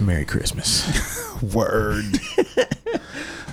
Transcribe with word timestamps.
Merry 0.00 0.24
Christmas. 0.24 0.86
Word. 1.54 2.04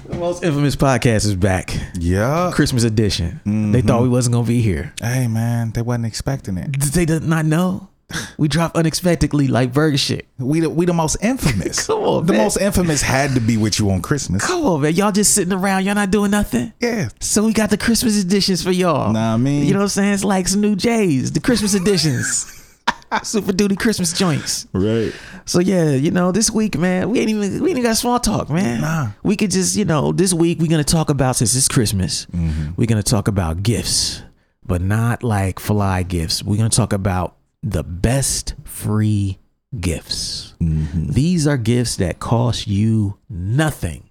the 0.05 0.15
most 0.17 0.43
infamous 0.43 0.75
podcast 0.75 1.25
is 1.25 1.35
back. 1.35 1.75
Yeah. 1.95 2.51
Christmas 2.53 2.83
edition. 2.83 3.41
They 3.45 3.81
thought 3.81 4.01
we 4.01 4.05
mm-hmm. 4.05 4.13
wasn't 4.13 4.33
gonna 4.33 4.47
be 4.47 4.61
here. 4.61 4.93
Hey 5.01 5.27
man, 5.27 5.71
they 5.71 5.81
wasn't 5.81 6.05
expecting 6.05 6.57
it. 6.57 6.71
Did 6.71 6.81
they 6.93 7.05
did 7.05 7.23
not 7.23 7.45
know? 7.45 7.89
We 8.37 8.47
dropped 8.47 8.75
unexpectedly 8.75 9.47
like 9.47 9.73
burger 9.73 9.97
shit. 9.97 10.27
We 10.37 10.59
the, 10.59 10.69
we 10.69 10.85
the 10.85 10.93
most 10.93 11.17
infamous. 11.21 11.87
Come 11.87 12.03
on, 12.03 12.25
the 12.25 12.33
man. 12.33 12.43
most 12.43 12.57
infamous 12.57 13.01
had 13.01 13.31
to 13.31 13.41
be 13.41 13.57
with 13.57 13.79
you 13.79 13.89
on 13.91 14.01
Christmas. 14.01 14.45
Come 14.45 14.65
on, 14.65 14.81
man. 14.81 14.93
Y'all 14.93 15.11
just 15.11 15.33
sitting 15.33 15.53
around. 15.53 15.85
Y'all 15.85 15.95
not 15.95 16.11
doing 16.11 16.31
nothing. 16.31 16.73
Yeah. 16.79 17.09
So 17.19 17.45
we 17.45 17.53
got 17.53 17.69
the 17.69 17.77
Christmas 17.77 18.21
editions 18.21 18.63
for 18.63 18.71
y'all. 18.71 19.11
Nah, 19.13 19.33
I 19.33 19.37
mean- 19.37 19.65
you 19.65 19.73
know 19.73 19.79
what 19.79 19.83
I'm 19.83 19.89
saying? 19.89 20.13
It's 20.13 20.23
like 20.23 20.47
some 20.47 20.61
new 20.61 20.75
J's, 20.75 21.31
the 21.31 21.39
Christmas 21.39 21.73
editions, 21.73 22.62
Super 23.23 23.51
Duty 23.51 23.75
Christmas 23.75 24.13
joints. 24.13 24.67
Right. 24.73 25.13
So 25.45 25.59
yeah, 25.59 25.91
you 25.91 26.11
know, 26.11 26.31
this 26.31 26.49
week, 26.49 26.77
man, 26.77 27.09
we 27.09 27.19
ain't 27.19 27.29
even 27.29 27.61
we 27.63 27.69
ain't 27.69 27.79
even 27.79 27.83
got 27.83 27.97
small 27.97 28.19
talk, 28.19 28.49
man. 28.49 28.81
Nah. 28.81 29.09
We 29.23 29.35
could 29.35 29.51
just, 29.51 29.75
you 29.75 29.85
know, 29.85 30.11
this 30.11 30.33
week 30.33 30.59
we're 30.59 30.69
gonna 30.69 30.83
talk 30.83 31.09
about 31.09 31.35
since 31.35 31.55
it's 31.55 31.67
Christmas, 31.67 32.25
mm-hmm. 32.27 32.71
we're 32.75 32.87
gonna 32.87 33.03
talk 33.03 33.27
about 33.27 33.63
gifts, 33.63 34.21
but 34.65 34.81
not 34.81 35.23
like 35.23 35.59
fly 35.59 36.03
gifts. 36.03 36.43
We're 36.43 36.57
gonna 36.57 36.69
talk 36.69 36.93
about 36.93 37.35
the 37.61 37.83
best 37.83 38.55
free 38.63 39.39
gifts. 39.79 40.53
Mm-hmm. 40.61 41.11
These 41.11 41.47
are 41.47 41.57
gifts 41.57 41.95
that 41.97 42.19
cost 42.19 42.67
you 42.67 43.17
nothing. 43.29 44.09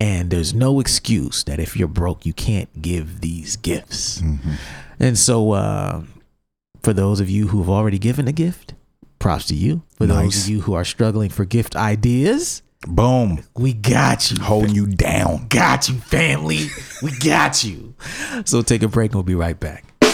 And 0.00 0.30
there's 0.30 0.52
no 0.52 0.80
excuse 0.80 1.44
that 1.44 1.60
if 1.60 1.76
you're 1.76 1.88
broke, 1.88 2.26
you 2.26 2.32
can't 2.32 2.82
give 2.82 3.20
these 3.20 3.56
gifts. 3.56 4.20
Mm-hmm. 4.20 4.52
And 5.00 5.18
so, 5.18 5.52
uh, 5.52 6.02
for 6.84 6.92
those 6.92 7.18
of 7.18 7.30
you 7.30 7.48
who 7.48 7.58
have 7.60 7.70
already 7.70 7.98
given 7.98 8.28
a 8.28 8.32
gift, 8.32 8.74
props 9.18 9.46
to 9.46 9.54
you. 9.54 9.82
For 9.96 10.04
those 10.06 10.44
of 10.44 10.50
you 10.50 10.60
who 10.60 10.74
are 10.74 10.84
struggling 10.84 11.30
for 11.30 11.46
gift 11.46 11.74
ideas, 11.76 12.62
Boom. 12.86 13.42
we 13.56 13.72
got 13.72 14.30
you. 14.30 14.42
Holding 14.42 14.74
you 14.74 14.86
down. 14.86 15.46
Got 15.48 15.88
you, 15.88 15.94
family. 15.96 16.66
We 17.02 17.10
got 17.18 17.64
you. 17.64 17.94
So 18.46 18.62
take 18.62 18.82
a 18.82 18.88
break 18.88 19.10
and 19.10 19.16
we'll 19.16 19.24
be 19.24 19.34
right 19.34 19.58
back. 19.58 19.93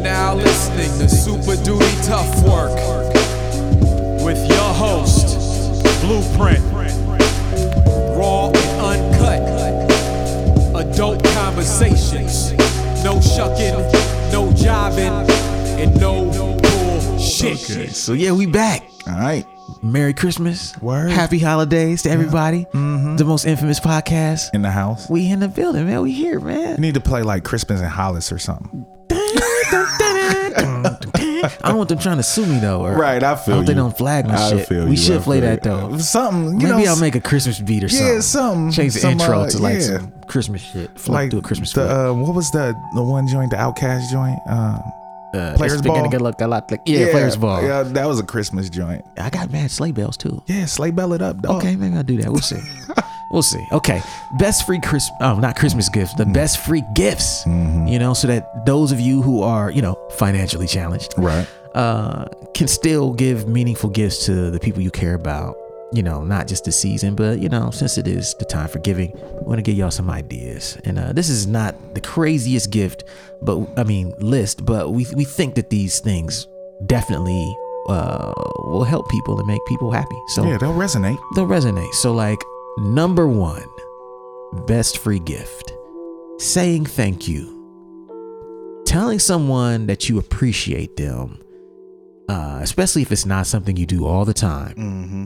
You 0.00 0.06
are 0.06 0.12
now 0.12 0.34
listening 0.34 0.98
to 0.98 1.08
Super 1.10 1.62
Duty 1.62 1.84
Tough 2.04 2.42
Work 2.44 2.74
with 4.24 4.38
your 4.48 4.72
host, 4.72 5.36
Blueprint. 6.00 6.64
Raw 8.16 8.46
and 8.48 8.80
uncut. 8.80 9.44
Adult 10.74 11.22
conversations. 11.34 12.52
No 13.04 13.20
shucking, 13.20 13.74
no 14.32 14.50
jiving, 14.54 15.28
and 15.78 16.00
no 16.00 16.30
bullshit. 16.62 17.90
So 17.90 18.14
yeah, 18.14 18.32
we 18.32 18.46
back. 18.46 18.82
All 19.06 19.18
right. 19.18 19.44
Merry 19.82 20.14
Christmas. 20.14 20.78
Word. 20.78 21.10
Happy 21.10 21.38
holidays 21.38 22.04
to 22.04 22.10
everybody. 22.10 22.64
Mm-hmm. 22.72 23.16
The 23.16 23.24
most 23.26 23.44
infamous 23.44 23.80
podcast. 23.80 24.54
In 24.54 24.62
the 24.62 24.70
house. 24.70 25.10
We 25.10 25.30
in 25.30 25.40
the 25.40 25.48
building, 25.48 25.86
man. 25.86 26.00
We 26.00 26.12
here, 26.12 26.40
man. 26.40 26.76
You 26.76 26.80
need 26.80 26.94
to 26.94 27.00
play 27.00 27.22
like 27.22 27.44
Christmas 27.44 27.80
and 27.80 27.90
Hollis 27.90 28.32
or 28.32 28.38
something. 28.38 28.86
I 31.62 31.68
don't 31.68 31.76
want 31.78 31.88
them 31.88 31.98
trying 31.98 32.16
to 32.18 32.22
sue 32.22 32.46
me 32.46 32.58
though. 32.60 32.80
Or 32.82 32.94
Right, 32.96 33.22
I 33.22 33.36
feel 33.36 33.54
I 33.54 33.56
hope 33.58 33.66
they 33.66 33.72
you. 33.72 33.76
don't 33.76 33.96
flag 33.96 34.26
my 34.26 34.34
I 34.36 34.50
shit. 34.50 34.68
feel 34.68 34.84
we 34.84 34.92
you, 34.92 34.96
should 34.96 35.20
I 35.20 35.24
play 35.24 35.40
that 35.40 35.64
you. 35.64 35.70
though. 35.70 35.98
Something, 35.98 36.60
you 36.60 36.68
Maybe 36.68 36.84
know, 36.84 36.90
I'll 36.90 37.00
make 37.00 37.14
a 37.14 37.20
Christmas 37.20 37.58
beat 37.60 37.84
or 37.84 37.88
something. 37.88 38.06
Yeah, 38.14 38.20
something. 38.20 38.70
Change 38.72 38.94
the 38.94 39.00
Some, 39.00 39.12
intro 39.12 39.48
to 39.48 39.58
like 39.58 39.74
yeah. 39.74 39.80
some 39.80 40.12
Christmas 40.26 40.62
shit. 40.62 40.90
Flip 40.98 41.14
like 41.14 41.30
do 41.30 41.38
a 41.38 41.42
Christmas 41.42 41.72
the 41.72 41.82
uh, 41.82 42.12
what 42.14 42.34
was 42.34 42.50
the 42.52 42.74
the 42.94 43.02
one 43.02 43.26
joint, 43.28 43.50
the 43.50 43.56
OutKast 43.56 44.10
joint? 44.10 44.38
Um, 44.48 44.80
Uh, 45.32 45.54
Players 45.56 45.80
Ball? 45.80 46.10
to 46.10 46.18
look 46.18 46.40
a 46.40 46.48
lot 46.48 46.68
like 46.72 46.80
yeah, 46.86 47.08
players 47.12 47.36
ball. 47.36 47.62
Yeah, 47.62 47.84
that 47.84 48.04
was 48.08 48.18
a 48.18 48.24
Christmas 48.24 48.68
joint. 48.68 49.04
I 49.16 49.30
got 49.30 49.52
mad 49.52 49.70
sleigh 49.70 49.92
bells 49.92 50.16
too. 50.16 50.42
Yeah, 50.48 50.66
sleigh 50.66 50.90
bell 50.90 51.12
it 51.12 51.22
up, 51.22 51.40
dog. 51.40 51.62
Okay, 51.62 51.76
maybe 51.76 51.94
I'll 51.96 52.02
do 52.02 52.16
that. 52.20 52.32
We'll 52.32 52.42
see. 52.42 52.58
we'll 53.30 53.42
see. 53.42 53.64
Okay, 53.72 54.02
best 54.38 54.66
free 54.66 54.80
Christmas. 54.80 55.16
Oh, 55.20 55.38
not 55.38 55.56
Christmas 55.56 55.88
gifts. 55.88 56.14
Mm-hmm. 56.14 56.32
The 56.32 56.34
best 56.38 56.58
free 56.64 56.82
gifts. 56.94 57.44
You 57.46 57.98
know, 57.98 58.14
so 58.14 58.26
that 58.28 58.66
those 58.66 58.92
of 58.92 59.00
you 59.00 59.22
who 59.22 59.42
are 59.42 59.70
you 59.70 59.82
know 59.82 59.96
financially 60.12 60.66
challenged, 60.66 61.14
Right. 61.16 61.46
uh, 61.74 62.26
can 62.54 62.68
still 62.68 63.12
give 63.12 63.48
meaningful 63.48 63.90
gifts 63.90 64.26
to 64.26 64.50
the 64.50 64.58
people 64.60 64.82
you 64.82 64.90
care 64.90 65.14
about. 65.14 65.54
You 65.92 66.04
know, 66.04 66.22
not 66.22 66.46
just 66.46 66.64
the 66.66 66.70
season, 66.70 67.16
but 67.16 67.40
you 67.40 67.48
know, 67.48 67.70
since 67.72 67.98
it 67.98 68.06
is 68.06 68.34
the 68.38 68.44
time 68.44 68.68
for 68.68 68.78
giving, 68.78 69.10
I 69.18 69.42
want 69.42 69.58
to 69.58 69.62
give 69.62 69.74
y'all 69.76 69.90
some 69.90 70.08
ideas. 70.08 70.78
And 70.84 70.96
uh, 71.00 71.12
this 71.12 71.28
is 71.28 71.48
not 71.48 71.74
the 71.94 72.00
craziest 72.00 72.70
gift, 72.70 73.02
but 73.42 73.66
I 73.76 73.82
mean 73.82 74.14
list, 74.20 74.64
but 74.64 74.92
we 74.92 75.04
we 75.16 75.24
think 75.24 75.56
that 75.56 75.68
these 75.68 75.98
things 75.98 76.46
definitely 76.86 77.56
uh, 77.88 78.32
will 78.60 78.84
help 78.84 79.08
people 79.10 79.36
and 79.38 79.48
make 79.48 79.60
people 79.66 79.90
happy. 79.90 80.16
So 80.28 80.44
Yeah, 80.46 80.58
they'll 80.58 80.74
resonate. 80.74 81.18
they'll 81.34 81.48
resonate. 81.48 81.92
So, 81.94 82.12
like, 82.14 82.38
number 82.78 83.26
one, 83.28 83.64
best 84.66 84.98
free 84.98 85.18
gift 85.20 85.72
saying 86.38 86.86
thank 86.86 87.28
you. 87.28 87.56
Telling 88.86 89.18
someone 89.18 89.86
that 89.86 90.08
you 90.08 90.18
appreciate 90.18 90.96
them, 90.96 91.40
uh, 92.28 92.58
especially 92.62 93.02
if 93.02 93.12
it's 93.12 93.26
not 93.26 93.46
something 93.46 93.76
you 93.76 93.86
do 93.86 94.06
all 94.06 94.24
the 94.24 94.34
time, 94.34 94.74
Mm-hmm. 94.74 95.24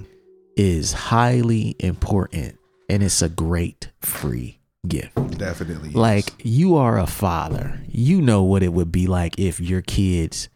is 0.57 0.93
highly 0.93 1.77
important 1.79 2.59
and 2.89 3.03
it's 3.03 3.23
a 3.23 3.29
great 3.29 3.91
free 4.01 4.59
gift. 4.87 5.15
Definitely. 5.39 5.91
is. 5.91 5.95
Like, 5.95 6.27
you 6.45 6.77
are 6.77 6.99
a 6.99 7.07
father, 7.07 7.81
you 7.89 8.21
know 8.21 8.43
what 8.43 8.63
it 8.63 8.73
would 8.73 8.93
be 8.93 9.07
like 9.07 9.39
if 9.39 9.61
your 9.61 9.81
kids 9.81 10.49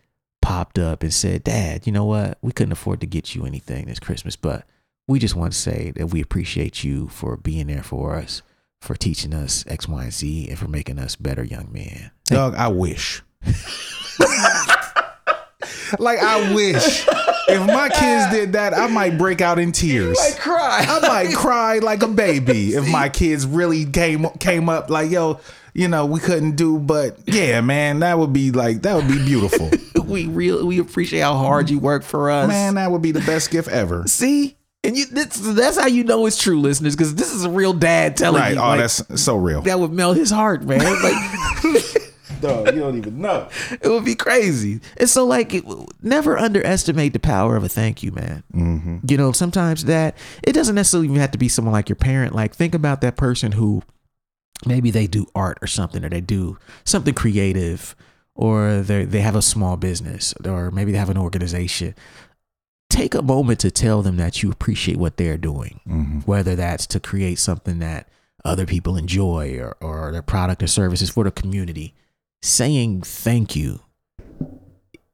popped 0.42 0.78
up 0.78 1.02
and 1.02 1.12
said, 1.12 1.44
Dad, 1.44 1.86
you 1.86 1.92
know 1.92 2.04
what? 2.04 2.36
We 2.42 2.52
couldn't 2.52 2.72
afford 2.72 3.00
to 3.00 3.06
get 3.06 3.34
you 3.34 3.46
anything 3.46 3.86
this 3.86 3.98
Christmas, 3.98 4.36
but 4.36 4.64
we 5.08 5.18
just 5.18 5.34
want 5.34 5.52
to 5.52 5.58
say 5.58 5.92
that 5.96 6.08
we 6.08 6.20
appreciate 6.20 6.84
you 6.84 7.08
for 7.08 7.36
being 7.36 7.66
there 7.66 7.82
for 7.82 8.14
us, 8.14 8.42
for 8.80 8.94
teaching 8.94 9.34
us 9.34 9.64
X, 9.66 9.88
Y, 9.88 10.04
and 10.04 10.12
Z, 10.12 10.48
and 10.50 10.58
for 10.58 10.68
making 10.68 11.00
us 11.00 11.16
better 11.16 11.42
young 11.42 11.72
men. 11.72 12.12
Dog, 12.26 12.54
I 12.54 12.68
wish. 12.68 13.22
like 15.98 16.18
I 16.18 16.54
wish. 16.54 17.06
If 17.48 17.66
my 17.66 17.88
kids 17.88 18.30
did 18.30 18.52
that, 18.52 18.74
I 18.74 18.86
might 18.88 19.16
break 19.16 19.40
out 19.40 19.58
in 19.58 19.72
tears. 19.72 20.18
I 20.20 20.30
might 20.30 20.38
cry. 20.38 20.86
I 20.86 21.00
might 21.00 21.34
cry 21.34 21.78
like 21.78 22.02
a 22.02 22.08
baby 22.08 22.68
if 22.74 22.86
my 22.86 23.08
kids 23.08 23.46
really 23.46 23.86
came 23.86 24.26
came 24.38 24.68
up 24.68 24.90
like, 24.90 25.10
yo, 25.10 25.40
you 25.72 25.88
know, 25.88 26.04
we 26.04 26.20
couldn't 26.20 26.56
do, 26.56 26.78
but 26.78 27.18
yeah, 27.24 27.62
man, 27.62 28.00
that 28.00 28.18
would 28.18 28.34
be 28.34 28.50
like 28.50 28.82
that 28.82 28.94
would 28.94 29.08
be 29.08 29.24
beautiful. 29.24 29.70
we 30.04 30.26
real 30.26 30.66
we 30.66 30.78
appreciate 30.78 31.20
how 31.20 31.36
hard 31.36 31.70
you 31.70 31.78
work 31.78 32.02
for 32.02 32.30
us. 32.30 32.48
man, 32.48 32.74
that 32.74 32.90
would 32.90 33.00
be 33.00 33.12
the 33.12 33.20
best 33.20 33.50
gift 33.50 33.68
ever. 33.68 34.06
See? 34.06 34.57
And 34.88 34.96
you 34.96 35.06
this, 35.06 35.36
that's 35.36 35.78
how 35.78 35.86
you 35.86 36.02
know 36.04 36.26
it's 36.26 36.40
true, 36.42 36.60
listeners, 36.60 36.96
because 36.96 37.14
this 37.14 37.32
is 37.32 37.44
a 37.44 37.50
real 37.50 37.72
dad 37.72 38.16
telling 38.16 38.40
Right. 38.40 38.54
you. 38.54 38.58
Right. 38.58 38.64
Oh, 38.64 38.68
like, 38.70 38.80
that's 38.80 39.22
so 39.22 39.36
real. 39.36 39.62
that 39.62 39.78
would 39.78 39.92
melt 39.92 40.16
his 40.16 40.30
heart, 40.30 40.62
man. 40.64 40.80
Like 41.02 42.04
Dog, 42.40 42.66
you 42.72 42.80
don't 42.80 42.96
even 42.96 43.20
know. 43.20 43.48
it 43.70 43.88
would 43.88 44.04
be 44.04 44.14
crazy. 44.14 44.80
And 44.96 45.08
so, 45.08 45.24
like, 45.26 45.54
it, 45.54 45.64
never 46.02 46.38
underestimate 46.38 47.12
the 47.12 47.18
power 47.18 47.56
of 47.56 47.64
a 47.64 47.68
thank 47.68 48.02
you, 48.04 48.12
man. 48.12 48.44
Mm-hmm. 48.54 48.98
You 49.08 49.16
know, 49.16 49.32
sometimes 49.32 49.86
that 49.86 50.16
it 50.44 50.52
doesn't 50.52 50.76
necessarily 50.76 51.08
even 51.08 51.18
have 51.20 51.32
to 51.32 51.38
be 51.38 51.48
someone 51.48 51.72
like 51.72 51.88
your 51.88 51.96
parent. 51.96 52.34
Like, 52.36 52.54
think 52.54 52.74
about 52.76 53.00
that 53.00 53.16
person 53.16 53.52
who 53.52 53.82
maybe 54.66 54.90
they 54.92 55.08
do 55.08 55.26
art 55.34 55.58
or 55.62 55.66
something, 55.66 56.04
or 56.04 56.08
they 56.10 56.20
do 56.20 56.58
something 56.84 57.14
creative, 57.14 57.96
or 58.36 58.82
they 58.82 59.04
they 59.04 59.20
have 59.20 59.34
a 59.34 59.42
small 59.42 59.76
business, 59.76 60.32
or 60.44 60.70
maybe 60.70 60.92
they 60.92 60.98
have 60.98 61.10
an 61.10 61.18
organization. 61.18 61.94
Take 62.90 63.14
a 63.14 63.22
moment 63.22 63.60
to 63.60 63.70
tell 63.70 64.02
them 64.02 64.16
that 64.16 64.42
you 64.42 64.50
appreciate 64.50 64.96
what 64.98 65.16
they're 65.16 65.36
doing, 65.38 65.80
Mm-hmm. 65.88 66.20
whether 66.20 66.54
that's 66.56 66.86
to 66.88 67.00
create 67.00 67.38
something 67.38 67.78
that 67.80 68.08
other 68.44 68.66
people 68.66 68.96
enjoy 68.96 69.58
or, 69.58 69.76
or 69.80 70.12
their 70.12 70.22
product 70.22 70.62
or 70.62 70.66
services 70.68 71.10
for 71.10 71.24
the 71.24 71.30
community, 71.30 71.94
saying 72.42 73.02
thank 73.02 73.54
you 73.56 73.80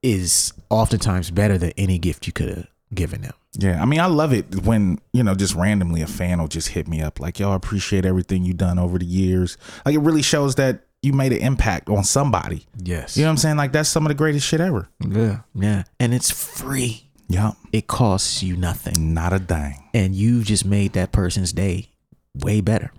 is 0.03 0.53
oftentimes 0.71 1.31
better 1.31 1.57
than 1.59 1.73
any 1.77 1.99
gift 1.99 2.27
you 2.27 2.33
could 2.33 2.49
have 2.51 2.67
given 2.95 3.23
them. 3.23 3.33
Yeah, 3.57 3.81
I 3.81 3.85
mean, 3.87 4.01
I 4.01 4.07
love 4.07 4.33
it 4.33 4.63
when 4.65 4.99
you 5.13 5.23
know 5.23 5.35
just 5.35 5.55
randomly 5.55 6.03
a 6.03 6.07
fan 6.07 6.41
will 6.41 6.49
just 6.49 6.69
hit 6.69 6.89
me 6.89 7.01
up 7.01 7.21
like, 7.21 7.39
"Yo, 7.39 7.53
I 7.53 7.55
appreciate 7.57 8.05
everything 8.05 8.45
you've 8.45 8.57
done 8.57 8.79
over 8.81 8.99
the 8.99 9.07
years." 9.07 9.57
Like, 9.87 9.95
it 9.95 10.01
really 10.01 10.23
shows 10.23 10.57
that 10.57 10.85
you 11.03 11.13
made 11.13 11.33
an 11.33 11.39
impact 11.39 11.89
on 11.89 12.03
somebody. 12.03 12.67
Yes. 12.77 13.17
You 13.17 13.23
know 13.23 13.29
what 13.29 13.33
I'm 13.33 13.37
saying? 13.39 13.57
Like, 13.57 13.73
that's 13.73 13.89
some 13.89 14.05
of 14.05 14.09
the 14.09 14.15
greatest 14.15 14.47
shit 14.47 14.61
ever. 14.61 14.89
Yeah. 15.09 15.41
Yeah. 15.55 15.85
And 16.01 16.13
it's 16.13 16.31
free. 16.31 17.09
Yep, 17.29 17.55
It 17.73 17.87
costs 17.87 18.43
you 18.43 18.57
nothing. 18.57 19.15
not 19.15 19.33
a 19.33 19.39
dang. 19.39 19.85
And 19.95 20.15
you 20.15 20.43
just 20.43 20.65
made 20.65 20.93
that 20.93 21.11
person's 21.13 21.53
day 21.53 21.89
way 22.35 22.61
better. 22.61 22.93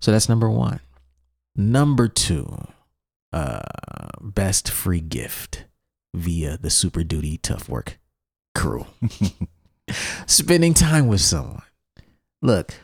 So 0.00 0.10
that's 0.12 0.28
number 0.28 0.48
one. 0.50 0.80
Number 1.56 2.08
two, 2.08 2.66
uh, 3.32 3.60
best 4.20 4.70
free 4.70 5.00
gift 5.00 5.64
via 6.14 6.56
the 6.56 6.70
Super 6.70 7.02
Duty 7.04 7.38
Tough 7.38 7.68
Work 7.68 7.98
crew. 8.54 8.86
Spending 10.26 10.74
time 10.74 11.06
with 11.08 11.20
someone. 11.20 11.62
Look, 12.42 12.74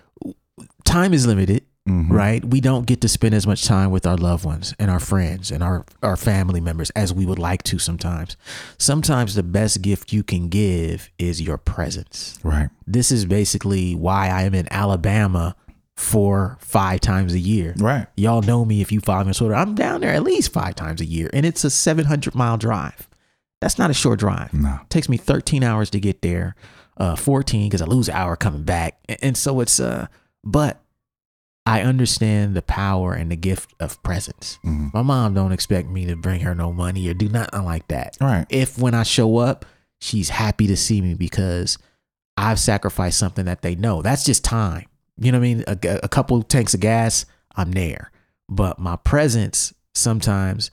time 0.84 1.12
is 1.14 1.26
limited, 1.26 1.64
right? 1.86 2.42
We 2.44 2.60
don't 2.60 2.86
get 2.86 3.00
to 3.02 3.08
spend 3.08 3.34
as 3.34 3.46
much 3.46 3.64
time 3.64 3.90
with 3.90 4.06
our 4.06 4.16
loved 4.16 4.44
ones 4.44 4.75
and 4.78 4.90
our 4.90 5.00
friends 5.00 5.50
and 5.50 5.62
our, 5.62 5.84
our 6.02 6.16
family 6.16 6.60
members 6.60 6.90
as 6.90 7.12
we 7.12 7.26
would 7.26 7.38
like 7.38 7.62
to 7.64 7.78
sometimes. 7.78 8.36
Sometimes 8.78 9.34
the 9.34 9.42
best 9.42 9.82
gift 9.82 10.12
you 10.12 10.22
can 10.22 10.48
give 10.48 11.10
is 11.19 11.42
your 11.42 11.58
presence 11.58 12.38
Right. 12.42 12.70
this 12.86 13.12
is 13.12 13.26
basically 13.26 13.94
why 13.94 14.28
I 14.28 14.42
am 14.42 14.54
in 14.54 14.66
Alabama 14.72 15.56
four, 15.96 16.56
five 16.60 17.00
times 17.00 17.34
a 17.34 17.38
year. 17.38 17.75
Right. 17.76 18.06
Y'all 18.16 18.42
know 18.42 18.64
me 18.64 18.81
if 18.81 18.90
you 18.90 19.00
follow 19.00 19.25
me 19.25 19.28
on 19.28 19.34
Twitter. 19.34 19.54
I'm 19.54 19.75
down 19.75 20.00
there 20.00 20.10
at 20.12 20.22
least 20.22 20.52
five 20.52 20.75
times 20.75 21.00
a 21.00 21.04
year, 21.06 21.31
and 21.32 21.44
it's 21.46 21.64
a 21.64 21.70
700 21.70 22.34
mile 22.34 22.56
drive. 22.56 23.08
That's 23.60 23.78
not 23.78 23.90
a 23.90 23.94
short 23.94 24.19
drive. 24.19 24.52
No. 24.52 24.81
It 24.82 24.90
takes 24.90 25.08
me 25.08 25.16
13 25.16 25.62
hours 25.62 25.90
to 25.90 26.00
get 26.00 26.20
there, 26.22 26.54
uh, 26.96 27.14
14 27.16 27.69
because 27.69 27.81
I 27.81 27.86
lose 27.86 28.08
an 28.08 28.14
hour 28.16 28.36
coming 28.36 28.64
back, 28.64 28.98
and, 29.08 29.19
and 29.22 29.36
so 29.36 29.60
it's 29.60 29.78
uh. 29.78 30.06
But 30.46 30.82
I 31.66 31.81
understand 31.81 32.55
the 32.55 32.62
power 32.62 33.14
and 33.14 33.31
the 33.31 33.37
gift 33.37 33.75
of 33.81 34.02
presence. 34.02 34.58
Mm-hmm. 34.64 34.88
My 34.93 35.02
mom 35.02 35.34
don't 35.34 35.52
expect 35.52 35.88
me 35.88 36.05
to 36.06 36.16
bring 36.16 36.40
her 36.40 36.55
no 36.55 36.72
money 36.72 37.08
or 37.08 37.14
do 37.14 37.28
nothing 37.28 37.64
like 37.64 37.88
that 37.88 38.16
Right. 38.20 38.46
if 38.50 38.78
when 38.78 38.94
I 38.94 39.02
show 39.02 39.38
up, 39.38 39.64
she's 40.00 40.28
happy 40.28 40.66
to 40.66 40.76
see 40.76 41.00
me 41.00 41.14
because 41.14 41.78
I've 42.37 42.61
sacrificed 42.61 43.19
something 43.19 43.46
that 43.46 43.62
they 43.62 43.75
know. 43.76 44.02
That's 44.02 44.25
just 44.25 44.44
time. 44.44 44.87
You 45.16 45.32
know 45.32 45.38
what 45.38 45.44
I 45.44 45.55
mean? 45.55 45.64
A, 45.66 46.00
a 46.02 46.08
couple 46.08 46.43
tanks 46.43 46.75
of 46.75 46.81
gas, 46.81 47.25
I'm 47.56 47.72
there. 47.72 48.10
But 48.49 48.78
my 48.78 48.96
presence 48.96 49.72
sometimes 49.94 50.70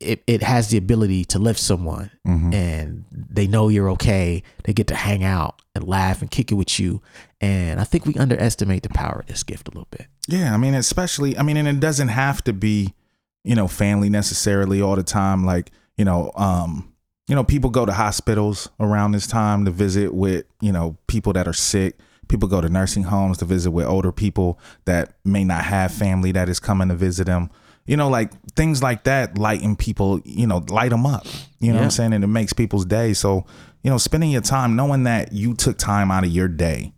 it, 0.00 0.22
it 0.26 0.42
has 0.42 0.68
the 0.68 0.78
ability 0.78 1.24
to 1.26 1.38
lift 1.38 1.58
someone 1.60 2.10
mm-hmm. 2.26 2.52
and 2.54 3.04
they 3.10 3.46
know 3.46 3.68
you're 3.68 3.90
okay. 3.90 4.42
They 4.64 4.72
get 4.72 4.86
to 4.88 4.94
hang 4.94 5.24
out 5.24 5.60
and 5.74 5.86
laugh 5.86 6.22
and 6.22 6.30
kick 6.30 6.50
it 6.52 6.54
with 6.54 6.78
you. 6.78 7.02
And 7.40 7.80
I 7.80 7.84
think 7.84 8.06
we 8.06 8.14
underestimate 8.14 8.82
the 8.82 8.88
power 8.88 9.20
of 9.20 9.26
this 9.26 9.42
gift 9.42 9.68
a 9.68 9.72
little 9.72 9.88
bit. 9.90 10.06
Yeah, 10.28 10.54
I 10.54 10.56
mean, 10.56 10.74
especially, 10.74 11.36
I 11.36 11.42
mean, 11.42 11.56
and 11.56 11.68
it 11.68 11.80
doesn't 11.80 12.08
have 12.08 12.42
to 12.44 12.52
be, 12.52 12.94
you 13.42 13.54
know, 13.54 13.68
family 13.68 14.08
necessarily 14.08 14.80
all 14.80 14.96
the 14.96 15.02
time. 15.02 15.44
Like, 15.44 15.70
you 15.96 16.04
know, 16.04 16.32
um, 16.34 16.92
you 17.28 17.34
know, 17.34 17.44
people 17.44 17.70
go 17.70 17.86
to 17.86 17.92
hospitals 17.92 18.68
around 18.80 19.12
this 19.12 19.26
time 19.26 19.64
to 19.64 19.70
visit 19.70 20.14
with, 20.14 20.46
you 20.60 20.72
know, 20.72 20.96
people 21.06 21.32
that 21.34 21.48
are 21.48 21.54
sick. 21.54 21.98
People 22.28 22.48
go 22.48 22.60
to 22.60 22.68
nursing 22.68 23.04
homes 23.04 23.38
to 23.38 23.44
visit 23.44 23.70
with 23.70 23.86
older 23.86 24.12
people 24.12 24.58
that 24.86 25.14
may 25.24 25.44
not 25.44 25.64
have 25.64 25.92
family 25.92 26.32
that 26.32 26.48
is 26.48 26.58
coming 26.58 26.88
to 26.88 26.94
visit 26.94 27.26
them. 27.26 27.50
You 27.86 27.98
know, 27.98 28.08
like 28.08 28.32
things 28.52 28.82
like 28.82 29.04
that 29.04 29.36
lighten 29.36 29.76
people, 29.76 30.20
you 30.24 30.46
know, 30.46 30.64
light 30.68 30.88
them 30.88 31.04
up. 31.04 31.26
You 31.60 31.72
know 31.72 31.78
what 31.78 31.84
I'm 31.84 31.90
saying? 31.90 32.14
And 32.14 32.24
it 32.24 32.28
makes 32.28 32.54
people's 32.54 32.86
day. 32.86 33.12
So, 33.12 33.44
you 33.82 33.90
know, 33.90 33.98
spending 33.98 34.30
your 34.30 34.40
time 34.40 34.74
knowing 34.74 35.04
that 35.04 35.32
you 35.32 35.52
took 35.52 35.76
time 35.76 36.10
out 36.10 36.24
of 36.24 36.30
your 36.30 36.48
day 36.48 36.94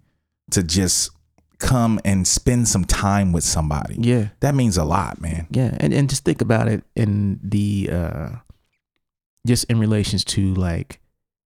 to 0.53 0.63
just 0.63 1.11
come 1.59 2.01
and 2.05 2.27
spend 2.27 2.69
some 2.69 2.85
time 2.85 3.33
with 3.33 3.45
somebody. 3.45 3.97
Yeah. 3.99 4.29
That 4.41 4.55
means 4.55 4.77
a 4.77 4.85
lot, 4.85 5.21
man. 5.21 5.47
Yeah, 5.51 5.77
and 5.81 5.93
and 5.93 6.09
just 6.09 6.25
think 6.25 6.41
about 6.41 6.69
it 6.69 6.85
in 6.95 7.41
the 7.43 7.89
uh 7.93 8.29
just 9.47 9.65
in 9.65 9.79
relations 9.79 10.25
to 10.25 10.55
like 10.55 11.01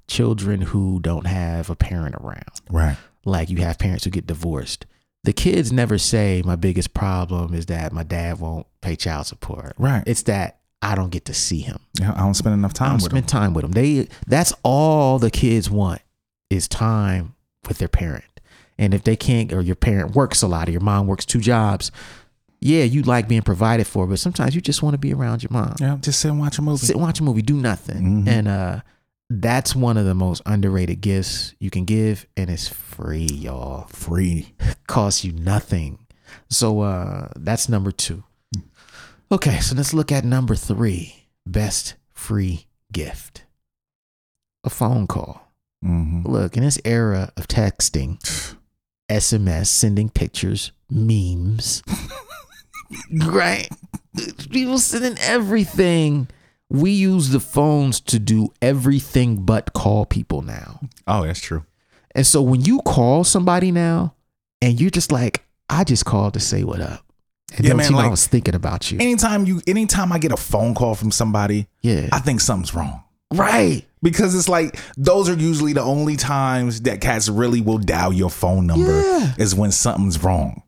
children 0.08 0.60
who 0.62 1.00
don't 1.00 1.26
have 1.26 1.70
a 1.70 1.76
parent 1.76 2.16
around. 2.16 2.60
Right. 2.70 2.96
Like 3.24 3.50
you 3.50 3.58
have 3.58 3.78
parents 3.78 4.04
who 4.04 4.10
get 4.10 4.26
divorced. 4.26 4.86
The 5.22 5.32
kids 5.34 5.70
never 5.70 5.98
say 5.98 6.42
my 6.44 6.56
biggest 6.56 6.94
problem 6.94 7.52
is 7.52 7.66
that 7.66 7.92
my 7.92 8.02
dad 8.02 8.40
won't 8.40 8.66
pay 8.80 8.96
child 8.96 9.26
support. 9.26 9.74
Right. 9.78 10.02
It's 10.06 10.22
that 10.22 10.60
I 10.82 10.94
don't 10.94 11.10
get 11.10 11.26
to 11.26 11.34
see 11.34 11.60
him. 11.60 11.78
Yeah, 12.00 12.14
I 12.14 12.20
don't 12.20 12.32
spend 12.34 12.54
enough 12.54 12.72
time 12.72 12.86
I 12.86 12.90
don't 12.92 13.02
with 13.02 13.12
spend 13.12 13.24
them. 13.24 13.28
time 13.28 13.54
with 13.54 13.62
them. 13.62 13.72
They 13.72 14.08
that's 14.26 14.54
all 14.62 15.18
the 15.18 15.30
kids 15.30 15.70
want 15.70 16.00
is 16.48 16.66
time 16.66 17.34
with 17.68 17.78
their 17.78 17.88
parent. 17.88 18.24
And 18.80 18.94
if 18.94 19.04
they 19.04 19.14
can't, 19.14 19.52
or 19.52 19.60
your 19.60 19.76
parent 19.76 20.16
works 20.16 20.40
a 20.42 20.48
lot, 20.48 20.66
or 20.66 20.72
your 20.72 20.80
mom 20.80 21.06
works 21.06 21.26
two 21.26 21.38
jobs, 21.40 21.92
yeah, 22.60 22.82
you 22.84 23.02
like 23.02 23.28
being 23.28 23.42
provided 23.42 23.86
for, 23.86 24.06
but 24.06 24.18
sometimes 24.18 24.54
you 24.54 24.62
just 24.62 24.82
want 24.82 24.94
to 24.94 24.98
be 24.98 25.12
around 25.12 25.42
your 25.42 25.50
mom. 25.52 25.74
Yeah, 25.78 25.98
just 26.00 26.18
sit 26.20 26.30
and 26.30 26.40
watch 26.40 26.58
a 26.58 26.62
movie. 26.62 26.86
Sit 26.86 26.96
and 26.96 27.02
watch 27.04 27.20
a 27.20 27.22
movie, 27.22 27.42
do 27.42 27.54
nothing. 27.56 28.24
Mhm. 28.24 28.28
And 28.28 28.48
uh 28.48 28.80
that's 29.28 29.76
one 29.76 29.96
of 29.96 30.06
the 30.06 30.14
most 30.14 30.42
underrated 30.44 31.00
gifts 31.02 31.54
you 31.60 31.70
can 31.70 31.84
give, 31.84 32.26
and 32.36 32.50
it's 32.50 32.68
free, 32.68 33.26
y'all. 33.26 33.86
Free. 33.88 34.54
Costs 34.88 35.24
you 35.24 35.32
nothing. 35.32 36.06
So 36.48 36.80
uh 36.80 37.28
that's 37.36 37.68
number 37.68 37.92
two. 37.92 38.24
Okay, 39.30 39.60
so 39.60 39.76
let's 39.76 39.94
look 39.94 40.10
at 40.10 40.24
number 40.24 40.54
three. 40.56 41.26
Best 41.46 41.94
free 42.12 42.66
gift. 42.92 43.44
A 44.64 44.70
phone 44.70 45.06
call. 45.06 45.52
hmm 45.82 46.22
Look, 46.24 46.56
in 46.56 46.62
this 46.62 46.78
era 46.84 47.30
of 47.36 47.46
texting, 47.46 48.18
SMS, 49.10 49.66
sending 49.66 50.08
pictures, 50.08 50.72
memes, 50.88 51.82
right? 53.26 53.68
People 54.50 54.78
sending 54.78 55.18
everything. 55.20 56.28
We 56.68 56.92
use 56.92 57.30
the 57.30 57.40
phones 57.40 58.00
to 58.02 58.18
do 58.18 58.52
everything 58.62 59.44
but 59.44 59.72
call 59.72 60.06
people 60.06 60.42
now. 60.42 60.80
Oh, 61.06 61.24
that's 61.26 61.40
true. 61.40 61.64
And 62.14 62.26
so 62.26 62.42
when 62.42 62.60
you 62.62 62.80
call 62.82 63.24
somebody 63.24 63.72
now 63.72 64.14
and 64.62 64.80
you're 64.80 64.90
just 64.90 65.10
like, 65.12 65.44
I 65.68 65.84
just 65.84 66.04
called 66.04 66.34
to 66.34 66.40
say 66.40 66.62
what 66.64 66.80
up. 66.80 67.04
And 67.56 67.64
Yeah, 67.64 67.70
don't 67.70 67.78
man, 67.78 67.90
you 67.90 67.96
know 67.96 68.02
I 68.02 68.08
was 68.08 68.26
thinking 68.26 68.54
about 68.54 68.90
you. 68.92 68.98
Anytime 69.00 69.46
you, 69.46 69.60
anytime 69.66 70.12
I 70.12 70.18
get 70.18 70.30
a 70.32 70.36
phone 70.36 70.74
call 70.74 70.94
from 70.94 71.10
somebody, 71.10 71.66
Yeah. 71.82 72.08
I 72.12 72.20
think 72.20 72.40
something's 72.40 72.74
wrong. 72.74 73.02
right. 73.32 73.84
Because 74.02 74.34
it's 74.34 74.48
like 74.48 74.78
those 74.96 75.28
are 75.28 75.34
usually 75.34 75.72
the 75.72 75.82
only 75.82 76.16
times 76.16 76.82
that 76.82 77.00
cats 77.00 77.28
really 77.28 77.60
will 77.60 77.78
dial 77.78 78.12
your 78.12 78.30
phone 78.30 78.66
number 78.66 79.00
Yeah. 79.00 79.34
is 79.38 79.54
when 79.54 79.72
something's 79.72 80.22
wrong. 80.22 80.62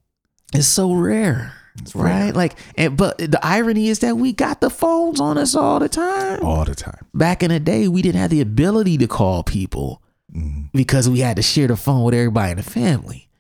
It's 0.55 0.67
so 0.67 0.93
rare. 0.93 1.55
right? 1.95 2.35
Like 2.35 2.55
and 2.77 2.97
but 2.97 3.17
the 3.19 3.41
irony 3.43 3.89
is 3.89 4.01
that 4.01 4.19
we 4.19 4.33
got 4.33 4.61
the 4.61 4.69
phones 4.69 5.21
on 5.21 5.39
us 5.39 5.55
all 5.55 5.79
the 5.79 5.89
time. 5.89 6.45
All 6.45 6.65
the 6.67 6.75
time. 6.75 7.07
Back 7.15 7.43
in 7.43 7.49
the 7.49 7.61
day, 7.61 7.89
we 7.89 8.03
didn't 8.03 8.21
have 8.21 8.31
the 8.31 8.43
ability 8.43 8.99
to 8.99 9.09
call 9.09 9.43
people 9.43 10.03
mm-hmm. 10.35 10.65
because 10.75 11.09
we 11.09 11.21
had 11.21 11.37
to 11.37 11.43
share 11.43 11.69
the 11.69 11.77
phone 11.77 12.05
with 12.05 12.15
everybody 12.15 12.51
in 12.51 12.57
the 12.59 12.63
family. 12.63 13.31